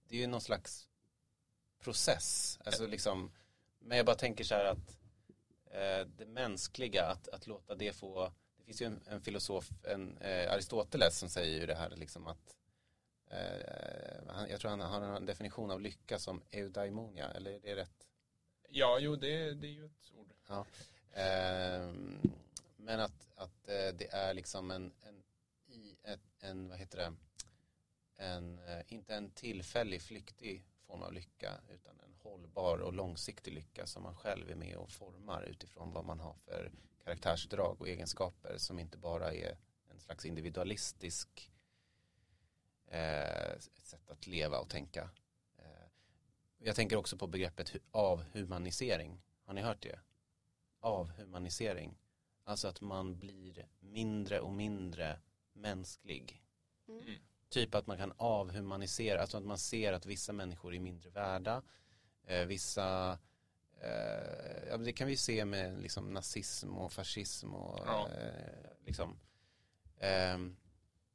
det 0.07 0.15
är 0.15 0.19
ju 0.19 0.27
någon 0.27 0.41
slags 0.41 0.87
process. 1.83 2.59
Alltså 2.65 2.87
liksom, 2.87 3.31
men 3.79 3.97
jag 3.97 4.05
bara 4.05 4.15
tänker 4.15 4.43
så 4.43 4.55
här 4.55 4.65
att 4.65 4.97
eh, 5.71 6.07
det 6.17 6.25
mänskliga, 6.25 7.05
att, 7.05 7.27
att 7.27 7.47
låta 7.47 7.75
det 7.75 7.95
få, 7.95 8.33
det 8.57 8.63
finns 8.63 8.81
ju 8.81 8.85
en, 8.85 9.01
en 9.07 9.21
filosof, 9.21 9.69
en, 9.83 10.17
eh, 10.17 10.53
Aristoteles 10.53 11.17
som 11.17 11.29
säger 11.29 11.59
ju 11.59 11.65
det 11.65 11.75
här 11.75 11.89
liksom 11.89 12.27
att 12.27 12.55
Eh, 13.31 14.49
jag 14.49 14.59
tror 14.59 14.69
han 14.69 14.81
har 14.81 15.01
en 15.01 15.25
definition 15.25 15.71
av 15.71 15.81
lycka 15.81 16.19
som 16.19 16.41
eudaimonia, 16.51 17.31
eller 17.31 17.51
är 17.51 17.59
det 17.59 17.75
rätt? 17.75 18.07
Ja, 18.73 18.99
jo 18.99 19.15
det, 19.15 19.53
det 19.53 19.67
är 19.67 19.71
ju 19.71 19.85
ett 19.85 20.11
ord. 20.17 20.33
Ja. 20.47 20.65
Eh, 21.21 21.93
men 22.77 22.99
att, 22.99 23.27
att 23.35 23.69
eh, 23.69 23.95
det 23.97 24.07
är 24.11 24.33
liksom 24.33 24.71
en, 24.71 24.91
en, 25.01 25.23
i 25.67 25.95
ett, 26.03 26.19
en, 26.39 26.69
vad 26.69 26.77
heter 26.77 26.97
det, 26.97 27.13
en, 28.23 28.59
eh, 28.59 28.81
inte 28.87 29.15
en 29.15 29.31
tillfällig 29.31 30.01
flyktig 30.01 30.63
form 30.87 31.01
av 31.01 31.13
lycka 31.13 31.51
utan 31.69 31.99
en 31.99 32.13
hållbar 32.13 32.77
och 32.77 32.93
långsiktig 32.93 33.53
lycka 33.53 33.85
som 33.85 34.03
man 34.03 34.15
själv 34.15 34.51
är 34.51 34.55
med 34.55 34.75
och 34.75 34.91
formar 34.91 35.43
utifrån 35.43 35.91
vad 35.91 36.05
man 36.05 36.19
har 36.19 36.33
för 36.33 36.71
karaktärsdrag 37.03 37.81
och 37.81 37.87
egenskaper 37.87 38.57
som 38.57 38.79
inte 38.79 38.97
bara 38.97 39.33
är 39.33 39.57
en 39.89 39.99
slags 39.99 40.25
individualistisk 40.25 41.51
eh, 42.87 43.59
sätt 43.83 44.09
att 44.09 44.27
leva 44.27 44.59
och 44.59 44.69
tänka. 44.69 45.09
Jag 46.63 46.75
tänker 46.75 46.95
också 46.95 47.17
på 47.17 47.27
begreppet 47.27 47.75
avhumanisering. 47.91 49.21
Har 49.45 49.53
ni 49.53 49.61
hört 49.61 49.81
det? 49.81 49.99
Avhumanisering. 50.79 51.97
Alltså 52.43 52.67
att 52.67 52.81
man 52.81 53.19
blir 53.19 53.67
mindre 53.79 54.39
och 54.39 54.53
mindre 54.53 55.19
mänsklig. 55.53 56.43
Mm. 56.87 57.15
Typ 57.49 57.75
att 57.75 57.87
man 57.87 57.97
kan 57.97 58.13
avhumanisera, 58.17 59.21
alltså 59.21 59.37
att 59.37 59.43
man 59.43 59.57
ser 59.57 59.93
att 59.93 60.05
vissa 60.05 60.33
människor 60.33 60.75
är 60.75 60.79
mindre 60.79 61.09
värda. 61.09 61.63
Eh, 62.23 62.45
vissa, 62.45 63.19
eh, 63.81 64.67
ja, 64.69 64.77
det 64.77 64.93
kan 64.93 65.07
vi 65.07 65.17
se 65.17 65.45
med 65.45 65.81
liksom, 65.81 66.13
nazism 66.13 66.77
och 66.77 66.93
fascism 66.93 67.53
och 67.53 67.79
ja. 67.85 68.09
eh, 68.09 68.85
liksom. 68.85 69.19
Ehm, 69.99 70.57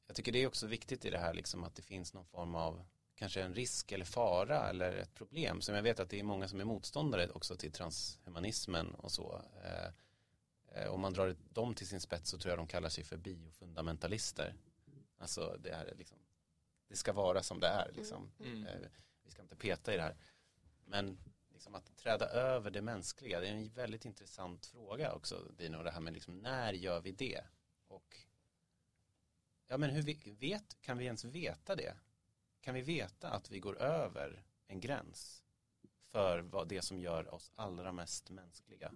jag 0.06 0.16
tycker 0.16 0.32
det 0.32 0.42
är 0.42 0.46
också 0.46 0.66
viktigt 0.66 1.04
i 1.04 1.10
det 1.10 1.18
här 1.18 1.34
liksom 1.34 1.64
att 1.64 1.74
det 1.74 1.82
finns 1.82 2.14
någon 2.14 2.26
form 2.26 2.54
av 2.54 2.84
kanske 3.16 3.42
en 3.42 3.54
risk 3.54 3.92
eller 3.92 4.04
fara 4.04 4.68
eller 4.68 4.96
ett 4.96 5.14
problem 5.14 5.60
som 5.60 5.74
jag 5.74 5.82
vet 5.82 6.00
att 6.00 6.10
det 6.10 6.20
är 6.20 6.24
många 6.24 6.48
som 6.48 6.60
är 6.60 6.64
motståndare 6.64 7.30
också 7.30 7.56
till 7.56 7.72
transhumanismen 7.72 8.94
och 8.94 9.12
så. 9.12 9.42
Eh, 9.64 9.88
eh, 10.68 10.88
om 10.88 11.00
man 11.00 11.12
drar 11.12 11.36
dem 11.52 11.74
till 11.74 11.86
sin 11.86 12.00
spets 12.00 12.30
så 12.30 12.38
tror 12.38 12.50
jag 12.50 12.58
de 12.58 12.66
kallar 12.66 12.88
sig 12.88 13.04
för 13.04 13.16
biofundamentalister. 13.16 14.54
Alltså 15.18 15.56
det 15.60 15.70
är 15.70 15.94
liksom, 15.98 16.18
det 16.88 16.96
ska 16.96 17.12
vara 17.12 17.42
som 17.42 17.60
det 17.60 17.66
är 17.66 17.92
liksom. 17.92 18.32
Mm. 18.40 18.66
Eh, 18.66 18.88
vi 19.24 19.30
ska 19.30 19.42
inte 19.42 19.56
peta 19.56 19.94
i 19.94 19.96
det 19.96 20.02
här. 20.02 20.16
Men 20.84 21.18
liksom 21.52 21.74
att 21.74 21.96
träda 21.96 22.26
över 22.26 22.70
det 22.70 22.82
mänskliga, 22.82 23.40
det 23.40 23.48
är 23.48 23.52
en 23.52 23.68
väldigt 23.68 24.04
intressant 24.04 24.66
fråga 24.66 25.12
också 25.12 25.52
Dino, 25.58 25.82
det 25.82 25.90
här 25.90 26.00
med 26.00 26.12
liksom 26.12 26.38
när 26.38 26.72
gör 26.72 27.00
vi 27.00 27.12
det? 27.12 27.44
Och 27.88 28.16
Ja 29.68 29.76
men 29.76 29.90
hur 29.90 30.02
vi 30.02 30.36
vet, 30.40 30.80
kan 30.80 30.98
vi 30.98 31.04
ens 31.04 31.24
veta 31.24 31.76
det? 31.76 31.94
Kan 32.66 32.74
vi 32.74 32.82
veta 32.82 33.30
att 33.30 33.50
vi 33.50 33.60
går 33.60 33.78
över 33.78 34.42
en 34.66 34.80
gräns 34.80 35.44
för 36.02 36.38
vad 36.38 36.68
det 36.68 36.82
som 36.82 37.00
gör 37.00 37.34
oss 37.34 37.50
allra 37.54 37.92
mest 37.92 38.30
mänskliga. 38.30 38.92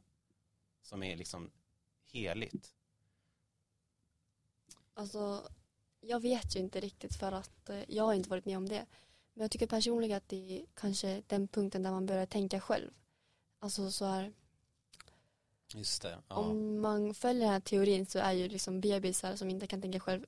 Som 0.83 1.03
är 1.03 1.17
liksom 1.17 1.51
heligt. 2.05 2.75
Alltså, 4.95 5.49
jag 6.01 6.21
vet 6.21 6.57
ju 6.57 6.61
inte 6.61 6.81
riktigt 6.81 7.17
för 7.17 7.33
att 7.33 7.71
eh, 7.71 7.83
jag 7.89 8.05
har 8.05 8.15
inte 8.15 8.31
varit 8.31 8.45
med 8.45 8.57
om 8.57 8.69
det. 8.69 8.87
Men 9.35 9.43
jag 9.43 9.51
tycker 9.51 9.67
personligen 9.67 10.17
att 10.17 10.29
det 10.29 10.61
är 10.61 10.67
kanske 10.75 11.23
den 11.27 11.49
punkten 11.49 11.83
där 11.83 11.91
man 11.91 12.07
börjar 12.07 12.27
tänka 12.27 12.61
själv. 12.61 12.91
Alltså 13.59 13.91
så 13.91 14.05
här, 14.05 14.33
Just 15.75 16.03
det. 16.03 16.19
Ja. 16.29 16.35
om 16.35 16.81
man 16.81 17.15
följer 17.15 17.43
den 17.43 17.53
här 17.53 17.61
teorin 17.61 18.07
så 18.07 18.19
är 18.19 18.33
ju 18.33 18.49
liksom 18.49 18.81
bebisar 18.81 19.37
som 19.37 19.51
inte 19.51 19.67
kan 19.67 19.83
tänka 19.83 20.01
själv 20.01 20.27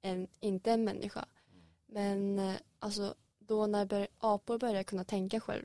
en, 0.00 0.28
inte 0.40 0.72
en 0.72 0.84
människa. 0.84 1.28
Men 1.90 2.38
eh, 2.38 2.56
alltså 2.78 3.14
då 3.38 3.66
när 3.66 3.86
bör, 3.86 4.08
apor 4.18 4.58
börjar 4.58 4.82
kunna 4.82 5.04
tänka 5.04 5.40
själv, 5.40 5.64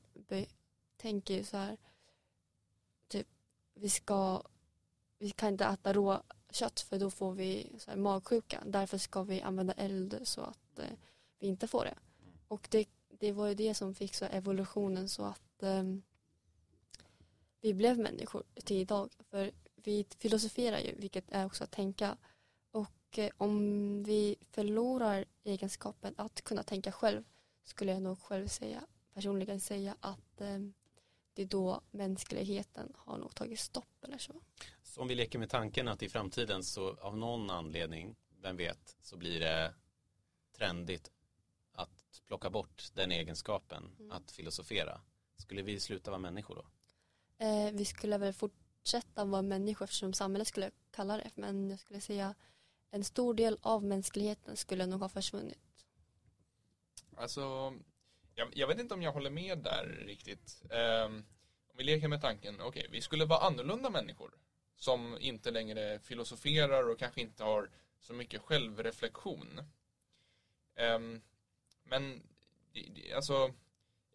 tänker 0.98 1.34
ju 1.34 1.44
så 1.44 1.58
här, 1.58 1.78
typ 3.08 3.28
vi 3.74 3.90
ska, 3.90 4.44
vi 5.18 5.30
kan 5.30 5.50
inte 5.50 5.66
äta 5.66 5.94
rå 5.94 6.24
kött 6.52 6.80
för 6.80 7.00
då 7.00 7.10
får 7.10 7.34
vi 7.34 7.72
så 7.78 7.92
här, 7.92 7.98
magsjuka. 7.98 8.64
Därför 8.66 8.98
ska 8.98 9.24
vi 9.24 9.42
använda 9.42 9.74
eld 9.74 10.20
så 10.24 10.42
att 10.42 10.80
eh, 10.80 10.98
vi 11.40 11.48
inte 11.48 11.68
får 11.68 11.86
det. 11.86 11.96
Och 12.48 12.68
det, 12.72 12.88
det 13.10 13.32
var 13.32 13.48
ju 13.48 13.56
det 13.56 13.74
som 13.74 13.96
fick 13.96 14.16
så 14.16 14.26
evolutionen 14.26 15.10
så 15.10 15.24
att 15.24 15.64
eh, 15.64 15.84
vi 17.62 17.74
blev 17.74 18.00
människor 18.00 18.44
till 18.64 18.78
idag. 18.78 19.10
För 19.30 19.52
vi 19.76 20.06
filosoferar 20.20 20.80
ju, 20.80 20.96
vilket 20.96 21.32
är 21.32 21.46
också 21.46 21.64
att 21.64 21.72
tänka. 21.72 22.18
Och 23.14 23.20
eh, 23.20 23.32
om 23.38 24.04
vi 24.04 24.36
förlorar 24.52 25.26
egenskapen 25.44 26.14
att 26.18 26.42
kunna 26.42 26.64
tänka 26.64 26.92
själv 26.92 27.24
skulle 27.64 27.92
jag 27.92 28.02
nog 28.02 28.20
själv 28.20 28.48
säga, 28.48 28.84
personligen 29.14 29.60
säga 29.60 29.96
att 30.00 30.42
eh, 30.42 30.60
det 31.34 31.42
är 31.42 31.46
då 31.46 31.82
mänskligheten 31.92 32.94
har 32.98 33.18
nog 33.18 33.36
tagit 33.36 33.60
stopp 33.60 34.04
eller 34.04 34.18
så. 34.18 34.34
Så 34.84 35.02
om 35.02 35.08
vi 35.08 35.16
leker 35.16 35.40
med 35.40 35.50
tanken 35.50 35.88
att 35.88 36.04
i 36.04 36.10
framtiden 36.10 36.64
så 36.64 36.96
av 37.02 37.18
någon 37.18 37.50
anledning, 37.50 38.16
vem 38.42 38.58
vet, 38.58 38.98
så 39.02 39.18
blir 39.18 39.40
det 39.40 39.74
trendigt 40.58 41.12
att 41.72 42.22
plocka 42.28 42.50
bort 42.50 42.90
den 42.94 43.12
egenskapen, 43.12 43.96
Mm. 44.00 44.12
att 44.12 44.32
filosofera. 44.32 45.02
Skulle 45.38 45.62
vi 45.62 45.80
sluta 45.80 46.12
vara 46.12 46.22
människor 46.22 46.56
då? 46.56 46.66
Eh, 47.46 47.72
vi 47.74 47.86
skulle 47.86 48.18
väl 48.18 48.34
fortsätta 48.34 49.26
vara 49.26 49.42
människor 49.42 49.84
eftersom 49.86 50.14
samhället 50.14 50.48
skulle 50.48 50.72
kalla 50.92 51.18
det. 51.18 51.32
Men 51.36 51.70
jag 51.70 51.80
skulle 51.80 52.02
säga 52.02 52.36
en 52.94 53.04
stor 53.04 53.34
del 53.34 53.58
av 53.62 53.84
mänskligheten 53.84 54.58
skulle 54.58 54.86
nog 54.86 55.00
ha 55.00 55.10
försvunnit. 55.10 55.86
Alltså, 57.16 57.74
jag, 58.36 58.48
jag 58.54 58.68
vet 58.68 58.80
inte 58.80 58.94
om 58.94 59.02
jag 59.02 59.12
håller 59.12 59.30
med 59.30 59.58
där 59.58 59.86
riktigt. 60.06 60.62
Um, 60.64 61.16
om 61.68 61.78
vi 61.78 61.84
leker 61.84 62.08
med 62.08 62.22
tanken, 62.22 62.62
okej, 62.62 62.88
vi 62.92 63.02
skulle 63.02 63.26
vara 63.26 63.40
annorlunda 63.40 63.90
människor 63.90 64.32
som 64.76 65.18
inte 65.20 65.52
längre 65.52 66.00
filosoferar 66.00 66.90
och 66.90 67.00
kanske 67.00 67.22
inte 67.22 67.44
har 67.44 67.70
så 68.00 68.14
mycket 68.14 68.42
självreflektion. 68.42 69.60
Um, 70.96 71.22
men, 71.84 72.24
alltså, 73.16 73.54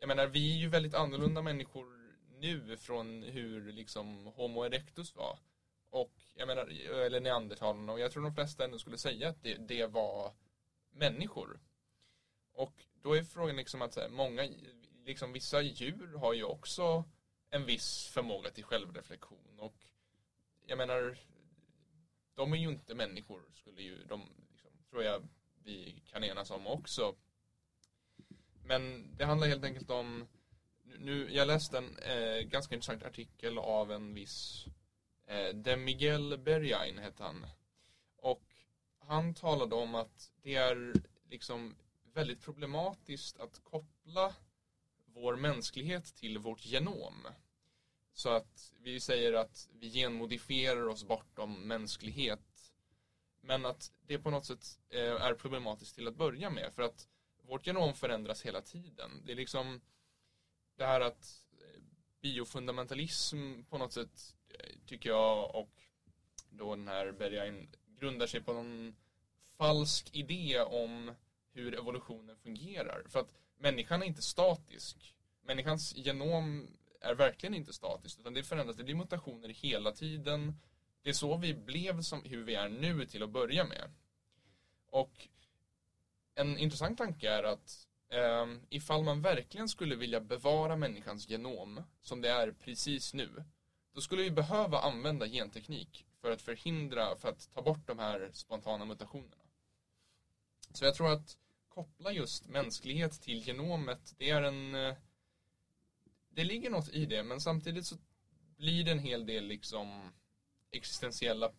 jag 0.01 0.09
menar, 0.09 0.27
vi 0.27 0.53
är 0.55 0.59
ju 0.59 0.69
väldigt 0.69 0.95
annorlunda 0.95 1.43
människor 1.43 1.87
nu 2.39 2.77
från 2.77 3.23
hur 3.23 3.73
liksom 3.73 4.27
Homo 4.27 4.65
erectus 4.65 5.17
var. 5.17 5.39
Jag 6.39 6.49
menar, 6.49 6.67
eller 7.07 7.21
neandertalarna 7.21 7.93
och 7.93 8.01
jag 8.01 8.13
tror 8.13 8.23
de 8.23 8.35
flesta 8.35 8.65
ändå 8.65 8.79
skulle 8.79 8.99
säga 8.99 9.29
att 9.29 9.43
det, 9.43 9.55
det 9.55 9.87
var 9.87 10.33
människor. 10.91 11.61
Och 12.53 12.85
då 13.03 13.17
är 13.17 13.23
frågan 13.23 13.57
liksom 13.57 13.83
att 13.83 13.95
så 13.95 14.01
här, 14.01 14.09
många, 14.09 14.49
liksom 15.05 15.33
vissa 15.33 15.61
djur 15.61 16.17
har 16.17 16.35
ju 16.35 16.45
också 16.45 17.05
en 17.51 17.67
viss 17.67 18.07
förmåga 18.07 18.51
till 18.51 18.65
självreflektion 18.65 19.59
och 19.59 19.75
jag 20.67 20.79
menar, 20.79 21.19
de 22.35 22.53
är 22.53 22.57
ju 22.57 22.69
inte 22.69 22.95
människor 22.95 23.43
skulle 23.55 23.83
ju 23.83 24.05
de, 24.05 24.23
liksom, 24.53 24.71
tror 24.91 25.03
jag 25.03 25.29
vi 25.65 26.03
kan 26.07 26.25
enas 26.25 26.51
om 26.51 26.67
också. 26.67 27.15
Men 28.65 29.15
det 29.17 29.25
handlar 29.25 29.49
helt 29.49 29.65
enkelt 29.65 29.91
om, 29.91 30.29
nu, 30.83 31.29
jag 31.31 31.47
läste 31.47 31.79
en 31.79 31.99
eh, 31.99 32.41
ganska 32.41 32.75
intressant 32.75 33.03
artikel 33.03 33.59
av 33.59 33.93
en 33.93 34.15
viss 34.15 34.67
eh, 35.29 35.55
De 35.55 35.77
Miguel 35.77 36.39
Berjain 36.39 36.99
hette 36.99 37.23
han. 37.23 37.47
Och 38.17 38.45
han 38.99 39.35
talade 39.35 39.75
om 39.75 39.95
att 39.95 40.33
det 40.43 40.55
är 40.55 40.93
liksom 41.31 41.77
väldigt 42.15 42.43
problematiskt 42.43 43.41
att 43.41 43.65
koppla 43.65 44.35
vår 45.07 45.37
mänsklighet 45.37 46.15
till 46.15 46.39
vårt 46.39 46.67
genom. 46.67 47.27
Så 48.13 48.29
att 48.29 48.73
vi 48.81 49.01
säger 49.01 49.33
att 49.33 49.69
vi 49.73 49.91
genmodifierar 49.91 50.89
oss 50.89 51.05
bortom 51.05 51.69
mänsklighet. 51.69 52.73
Men 53.41 53.67
att 53.67 53.93
det 54.07 54.19
på 54.19 54.31
något 54.31 54.47
sätt 54.47 54.79
eh, 54.89 55.01
är 55.01 55.35
problematiskt 55.35 55.95
till 55.95 56.09
att 56.09 56.17
börja 56.17 56.51
med. 56.51 56.73
För 56.75 56.83
att 56.83 57.09
vårt 57.43 57.67
genom 57.67 57.95
förändras 57.95 58.43
hela 58.43 58.63
tiden. 58.63 59.23
Det 59.25 59.33
är 59.33 59.37
liksom 59.37 59.81
det 60.77 60.87
här 60.87 61.01
att 61.01 61.47
eh, 61.53 61.83
biofundamentalism 62.21 63.63
på 63.63 63.79
något 63.79 63.93
sätt 63.93 64.37
tycker 64.87 65.11
jag 65.11 65.55
och 65.55 65.71
då 66.51 66.77
den 66.77 66.89
här 66.89 67.13
Bergain 67.13 67.69
grundar 67.99 68.27
sig 68.27 68.41
på 68.41 68.53
någon 68.53 68.97
falsk 69.57 70.11
idé 70.13 70.61
om 70.61 71.15
hur 71.53 71.75
evolutionen 71.79 72.37
fungerar. 72.37 73.03
För 73.09 73.21
att 73.21 73.35
människan 73.59 74.03
är 74.03 74.07
inte 74.07 74.23
statisk. 74.23 75.15
Människans 75.43 75.97
genom 75.97 76.69
är 77.01 77.15
verkligen 77.15 77.55
inte 77.55 77.73
statiskt 77.73 78.21
utan 78.21 78.35
det 78.35 78.43
förändras, 78.43 78.77
det 78.77 78.85
blir 78.85 78.95
mutationer 78.95 79.49
hela 79.49 79.93
tiden. 79.93 80.55
Det 81.03 81.11
är 81.11 81.15
så 81.15 81.37
vi 81.37 81.55
blev 81.55 82.03
som 82.03 82.23
hur 82.25 82.45
vi 82.45 82.55
är 82.55 82.69
nu 82.69 83.07
till 83.07 83.23
att 83.23 83.31
börja 83.31 83.65
med. 83.65 83.93
Och 84.91 85.29
en 86.35 86.59
intressant 86.59 86.99
tanke 86.99 87.31
är 87.31 87.43
att 87.43 87.89
eh, 88.09 88.47
ifall 88.69 89.05
man 89.05 89.23
verkligen 89.23 89.69
skulle 89.69 89.97
vilja 89.97 90.21
bevara 90.21 90.77
människans 90.77 91.29
genom 91.29 91.83
som 92.01 92.21
det 92.21 92.29
är 92.31 92.53
precis 92.53 93.15
nu 93.15 93.45
då 93.99 94.03
skulle 94.03 94.23
vi 94.23 94.31
behöva 94.31 94.79
använda 94.79 95.27
genteknik 95.27 96.07
för 96.21 96.31
att 96.31 96.43
förhindra, 96.43 97.17
för 97.17 97.29
att 97.29 97.51
ta 97.55 97.63
bort 97.63 97.87
de 97.87 97.99
här 97.99 98.31
spontana 98.33 98.85
mutationerna. 98.85 99.45
Så 100.73 100.85
jag 100.85 100.95
tror 100.95 101.13
att 101.13 101.39
koppla 101.69 102.13
just 102.13 102.47
mänsklighet 102.47 103.23
till 103.23 103.43
genomet, 103.49 104.15
det 104.19 104.31
är 104.31 104.43
en... 104.43 104.75
Eh, 104.75 104.95
det 106.29 106.45
ligger 106.45 106.71
något 106.71 106.89
i 106.89 107.07
det, 107.07 107.23
men 107.23 107.41
samtidigt 107.41 107.87
så 107.87 107.97
blir 108.57 108.85
det 108.85 108.91
en 108.91 108.99
hel 108.99 109.27
del 109.27 109.45
liksom 109.45 110.13
existentiella 110.71 111.53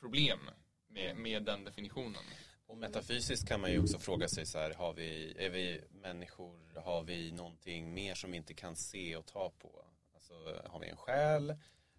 problem 0.00 0.50
med, 0.88 1.16
med 1.16 1.44
den 1.44 1.64
definitionen. 1.64 2.24
Och 2.66 2.76
metafysiskt 2.76 3.48
kan 3.48 3.60
man 3.60 3.72
ju 3.72 3.82
också 3.82 3.98
fråga 3.98 4.28
sig 4.28 4.46
så 4.46 4.58
här, 4.58 4.74
har 4.74 4.92
vi, 4.92 5.34
är 5.38 5.50
vi 5.50 5.80
människor, 5.90 6.80
har 6.84 7.02
vi 7.02 7.32
någonting 7.32 7.94
mer 7.94 8.14
som 8.14 8.30
vi 8.30 8.36
inte 8.36 8.54
kan 8.54 8.76
se 8.76 9.16
och 9.16 9.26
ta 9.26 9.50
på? 9.50 9.84
Alltså, 10.30 10.68
har 10.70 10.80
vi 10.80 10.88
en 10.88 10.96
själ? 10.96 11.50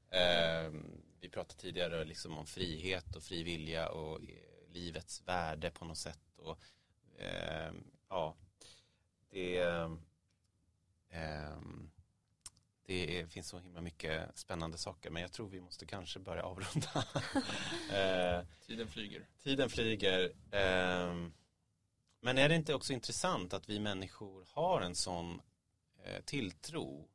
Eh, 0.10 0.72
vi 1.20 1.30
pratade 1.30 1.62
tidigare 1.62 2.06
liksom 2.06 2.38
om 2.38 2.46
frihet 2.46 3.16
och 3.16 3.24
fri 3.24 3.44
vilja 3.44 3.90
och 3.90 4.22
eh, 4.22 4.74
livets 4.74 5.22
värde 5.28 5.72
på 5.72 5.86
något 5.86 5.98
sätt. 5.98 6.38
Och, 6.38 6.60
eh, 7.18 7.74
ja, 8.10 8.36
det, 9.30 9.60
eh, 9.60 9.90
det 12.86 13.20
är, 13.20 13.28
finns 13.28 13.48
så 13.48 13.60
himla 13.60 13.82
mycket 13.82 14.38
spännande 14.38 14.78
saker 14.78 15.10
men 15.10 15.22
jag 15.22 15.32
tror 15.32 15.50
vi 15.50 15.62
måste 15.62 15.86
kanske 15.86 16.20
börja 16.20 16.44
avrunda. 16.44 17.06
eh, 17.94 18.46
Tiden 18.68 18.88
flyger. 18.88 19.26
Tiden 19.44 19.70
flyger. 19.70 20.32
ehm, 20.52 21.34
men 22.20 22.38
är 22.38 22.50
det 22.50 22.56
inte 22.56 22.74
också 22.74 22.94
intressant 22.94 23.54
att 23.54 23.70
vi 23.70 23.80
människor 23.80 24.46
har 24.50 24.82
en 24.82 24.96
sån 24.96 25.42
eh, 26.04 26.22
tilltro 26.22 27.10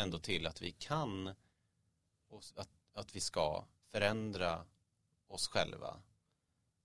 ändå 0.00 0.18
till 0.18 0.46
att 0.46 0.62
vi 0.62 0.72
kan 0.72 1.34
och 2.28 2.42
att, 2.56 2.70
att 2.92 3.16
vi 3.16 3.20
ska 3.20 3.64
förändra 3.90 4.64
oss 5.26 5.48
själva. 5.48 6.02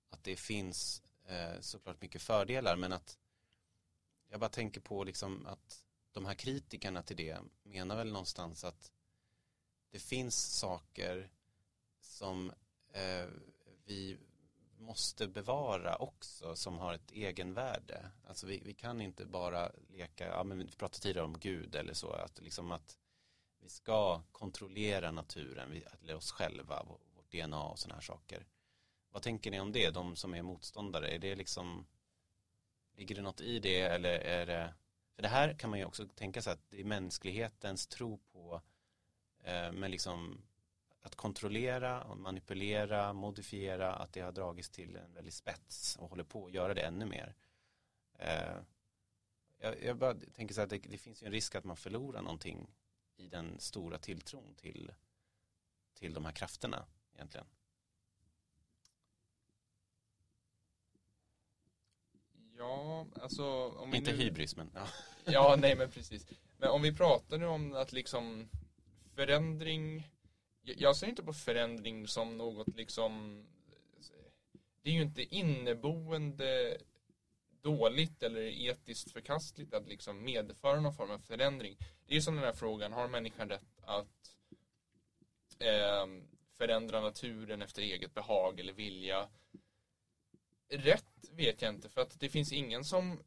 Att 0.10 0.24
det 0.24 0.36
finns 0.36 1.04
eh, 1.26 1.60
såklart 1.60 2.02
mycket 2.02 2.22
fördelar 2.22 2.76
men 2.76 2.94
att 2.94 3.18
jag 4.30 4.40
bara 4.40 4.50
tänker 4.50 4.82
på 4.82 5.04
liksom 5.04 5.46
att 5.46 5.86
de 6.12 6.26
här 6.26 6.34
kritikerna 6.34 7.04
till 7.04 7.18
det 7.18 7.38
menar 7.64 7.96
väl 7.96 8.12
någonstans 8.12 8.64
att 8.64 8.92
det 9.92 10.00
finns 10.00 10.36
saker 10.36 11.30
som 12.02 12.52
eh, 12.94 13.28
vi 13.86 14.18
måste 14.78 15.28
bevara 15.28 15.96
också 15.96 16.56
som 16.56 16.78
har 16.78 16.94
ett 16.94 17.12
egenvärde. 17.12 18.12
Alltså 18.28 18.48
vi, 18.48 18.62
vi 18.66 18.74
kan 18.74 19.02
inte 19.02 19.26
bara 19.26 19.72
leka, 19.90 20.28
ja 20.28 20.44
men 20.44 20.58
vi 20.58 20.68
pratade 20.68 21.02
tidigare 21.02 21.26
om 21.26 21.40
Gud 21.40 21.76
eller 21.76 21.94
så, 21.94 22.12
att 22.12 22.42
liksom 22.42 22.72
att 22.72 22.98
vi 23.66 23.70
ska 23.70 24.22
kontrollera 24.32 25.12
naturen, 25.12 25.82
eller 26.02 26.16
oss 26.16 26.32
själva, 26.32 26.84
vårt 26.84 27.32
DNA 27.32 27.64
och 27.64 27.80
sådana 27.80 27.96
här 27.96 28.02
saker. 28.02 28.46
Vad 29.10 29.22
tänker 29.22 29.52
ni 29.52 29.60
om 29.60 29.72
det, 29.72 29.90
de 29.90 30.16
som 30.16 30.34
är 30.34 30.42
motståndare? 30.42 31.16
Är 31.16 31.20
det 31.20 31.36
liksom, 31.36 31.88
ligger 32.96 33.16
det 33.16 33.22
något 33.22 33.42
i 33.42 33.60
det 33.60 33.82
eller 33.82 34.20
är 34.20 34.46
det 34.46 34.74
För 35.16 35.22
det 35.22 35.28
här 35.28 35.54
kan 35.54 35.70
man 35.70 35.80
ju 35.80 35.86
också 35.86 36.08
tänka 36.08 36.42
sig 36.42 36.54
att 36.54 36.70
det 36.70 36.80
är 36.80 36.84
mänsklighetens 36.84 37.88
tro 37.88 38.18
på 38.18 38.62
eh, 39.44 39.72
men 39.72 39.92
liksom 39.92 40.42
att 41.02 41.16
kontrollera, 41.16 42.04
och 42.04 42.18
manipulera, 42.18 43.14
modifiera, 43.14 43.94
att 43.96 44.14
det 44.14 44.22
har 44.22 44.32
dragits 44.32 44.70
till 44.70 44.96
en 44.96 45.14
väldig 45.14 45.34
spets 45.34 45.96
och 45.96 46.10
håller 46.10 46.24
på 46.24 46.46
att 46.46 46.54
göra 46.54 46.74
det 46.74 46.82
ännu 46.82 47.06
mer. 47.06 47.36
Eh, 48.20 48.58
jag, 49.58 49.84
jag 49.84 49.98
bara 49.98 50.14
tänker 50.14 50.56
så 50.56 50.62
att 50.62 50.70
det, 50.70 50.78
det, 50.78 50.98
finns 50.98 51.24
ju 51.24 51.26
en 51.26 51.32
risk 51.32 51.56
att 51.56 51.64
man 51.64 51.78
förlorar 51.78 52.22
någonting 52.22 52.68
i 53.18 53.28
den 53.28 53.60
stora 53.60 53.98
tilltron 53.98 54.56
till, 54.56 54.92
till 55.94 56.14
de 56.14 56.26
här 56.26 56.32
krafterna 56.32 56.86
egentligen. 57.14 57.48
Ja, 62.58 63.08
alltså 63.22 63.70
om 63.70 63.94
Inte 63.94 64.12
nu... 64.12 64.18
hybris 64.18 64.56
men 64.56 64.72
ja. 64.74 64.88
ja, 65.26 65.56
nej 65.60 65.76
men 65.76 65.92
precis. 65.92 66.28
Men 66.58 66.70
om 66.70 66.82
vi 66.82 66.96
pratar 66.96 67.38
nu 67.38 67.46
om 67.46 67.74
att 67.74 67.92
liksom 67.92 68.50
förändring 69.16 70.10
jag 70.62 70.96
ser 70.96 71.08
inte 71.08 71.24
på 71.24 71.34
förändring 71.34 72.08
som 72.08 72.38
något 72.38 72.76
liksom 72.76 73.46
det 74.82 74.90
är 74.90 74.94
ju 74.94 75.02
inte 75.02 75.36
inneboende 75.36 76.78
dåligt 77.66 78.24
eller 78.24 78.42
etiskt 78.42 79.12
förkastligt 79.12 79.74
att 79.74 79.88
liksom 79.88 80.24
medföra 80.24 80.80
någon 80.80 80.94
form 80.94 81.12
av 81.12 81.20
förändring. 81.20 81.78
Det 82.06 82.16
är 82.16 82.22
som 82.22 82.36
den 82.36 82.44
här 82.44 82.54
frågan, 82.54 82.94
har 82.94 83.08
människan 83.08 83.50
rätt 83.50 83.80
att 83.82 84.36
eh, 85.60 86.06
förändra 86.58 87.02
naturen 87.02 87.62
efter 87.62 87.82
eget 87.82 88.14
behag 88.14 88.60
eller 88.60 88.74
vilja? 88.74 89.30
Rätt 90.70 91.30
vet 91.32 91.62
jag 91.62 91.74
inte, 91.74 91.90
för 91.90 92.02
att 92.02 92.20
det 92.20 92.30
finns 92.30 92.52
ingen 92.52 92.84
som 92.84 93.20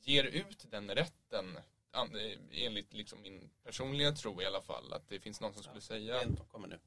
ger 0.00 0.24
ut 0.24 0.70
den 0.70 0.90
rätten 0.90 1.58
enligt 2.52 2.94
liksom 2.94 3.22
min 3.22 3.50
personliga 3.64 4.12
tro 4.12 4.42
i 4.42 4.46
alla 4.46 4.62
fall, 4.62 4.92
att 4.92 5.08
det 5.08 5.20
finns 5.20 5.40
någon 5.40 5.54
som 5.54 5.62
skulle 5.62 5.80
säga... 5.80 6.20
Kommer 6.48 6.68
nu. 6.68 6.78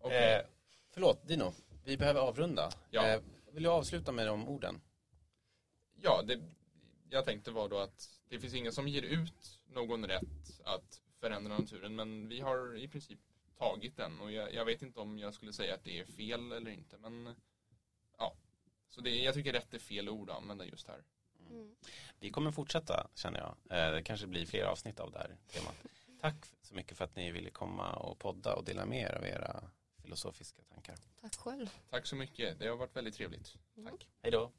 Okay. 0.00 0.34
Eh, 0.34 0.44
förlåt, 0.90 1.28
Dino. 1.28 1.52
Vi 1.84 1.96
behöver 1.96 2.20
avrunda. 2.20 2.70
Ja. 2.90 3.08
Eh, 3.08 3.20
vill 3.52 3.62
du 3.62 3.68
avsluta 3.68 4.12
med 4.12 4.26
de 4.26 4.48
orden? 4.48 4.80
Ja, 6.02 6.22
det 6.22 6.40
jag 7.10 7.24
tänkte 7.24 7.50
var 7.50 7.68
då 7.68 7.78
att 7.78 8.10
det 8.28 8.38
finns 8.38 8.54
ingen 8.54 8.72
som 8.72 8.88
ger 8.88 9.02
ut 9.02 9.60
någon 9.66 10.06
rätt 10.06 10.60
att 10.64 11.02
förändra 11.20 11.58
naturen, 11.58 11.94
men 11.94 12.28
vi 12.28 12.40
har 12.40 12.76
i 12.76 12.88
princip 12.88 13.18
tagit 13.58 13.96
den 13.96 14.20
och 14.20 14.32
jag, 14.32 14.54
jag 14.54 14.64
vet 14.64 14.82
inte 14.82 15.00
om 15.00 15.18
jag 15.18 15.34
skulle 15.34 15.52
säga 15.52 15.74
att 15.74 15.84
det 15.84 15.98
är 15.98 16.04
fel 16.04 16.52
eller 16.52 16.70
inte, 16.70 16.98
men 16.98 17.34
ja. 18.18 18.34
Så 18.88 19.00
det, 19.00 19.10
jag 19.10 19.34
tycker 19.34 19.52
rätt 19.52 19.74
är 19.74 19.78
fel 19.78 20.08
ord 20.08 20.30
att 20.30 20.36
använda 20.36 20.64
just 20.64 20.88
här. 20.88 21.04
Mm. 21.50 21.74
Vi 22.20 22.30
kommer 22.30 22.52
fortsätta 22.52 23.08
känner 23.14 23.38
jag. 23.38 23.78
Eh, 23.78 23.94
det 23.94 24.02
kanske 24.02 24.26
blir 24.26 24.46
fler 24.46 24.64
avsnitt 24.64 25.00
av 25.00 25.10
det 25.12 25.18
här 25.18 25.36
temat. 25.46 25.76
Tack 26.20 26.36
så 26.62 26.74
mycket 26.74 26.98
för 26.98 27.04
att 27.04 27.16
ni 27.16 27.30
ville 27.30 27.50
komma 27.50 27.92
och 27.92 28.18
podda 28.18 28.54
och 28.54 28.64
dela 28.64 28.86
med 28.86 29.02
er 29.02 29.14
av 29.14 29.26
era 29.26 29.70
filosofiska 30.02 30.62
tankar. 30.62 30.96
Tack 31.20 31.34
själv. 31.34 31.70
Tack 31.90 32.06
så 32.06 32.16
mycket. 32.16 32.58
Det 32.58 32.68
har 32.68 32.76
varit 32.76 32.96
väldigt 32.96 33.14
trevligt. 33.14 33.56
Mm. 33.76 33.90
Tack. 33.90 34.08
Hej 34.22 34.32
då. 34.32 34.52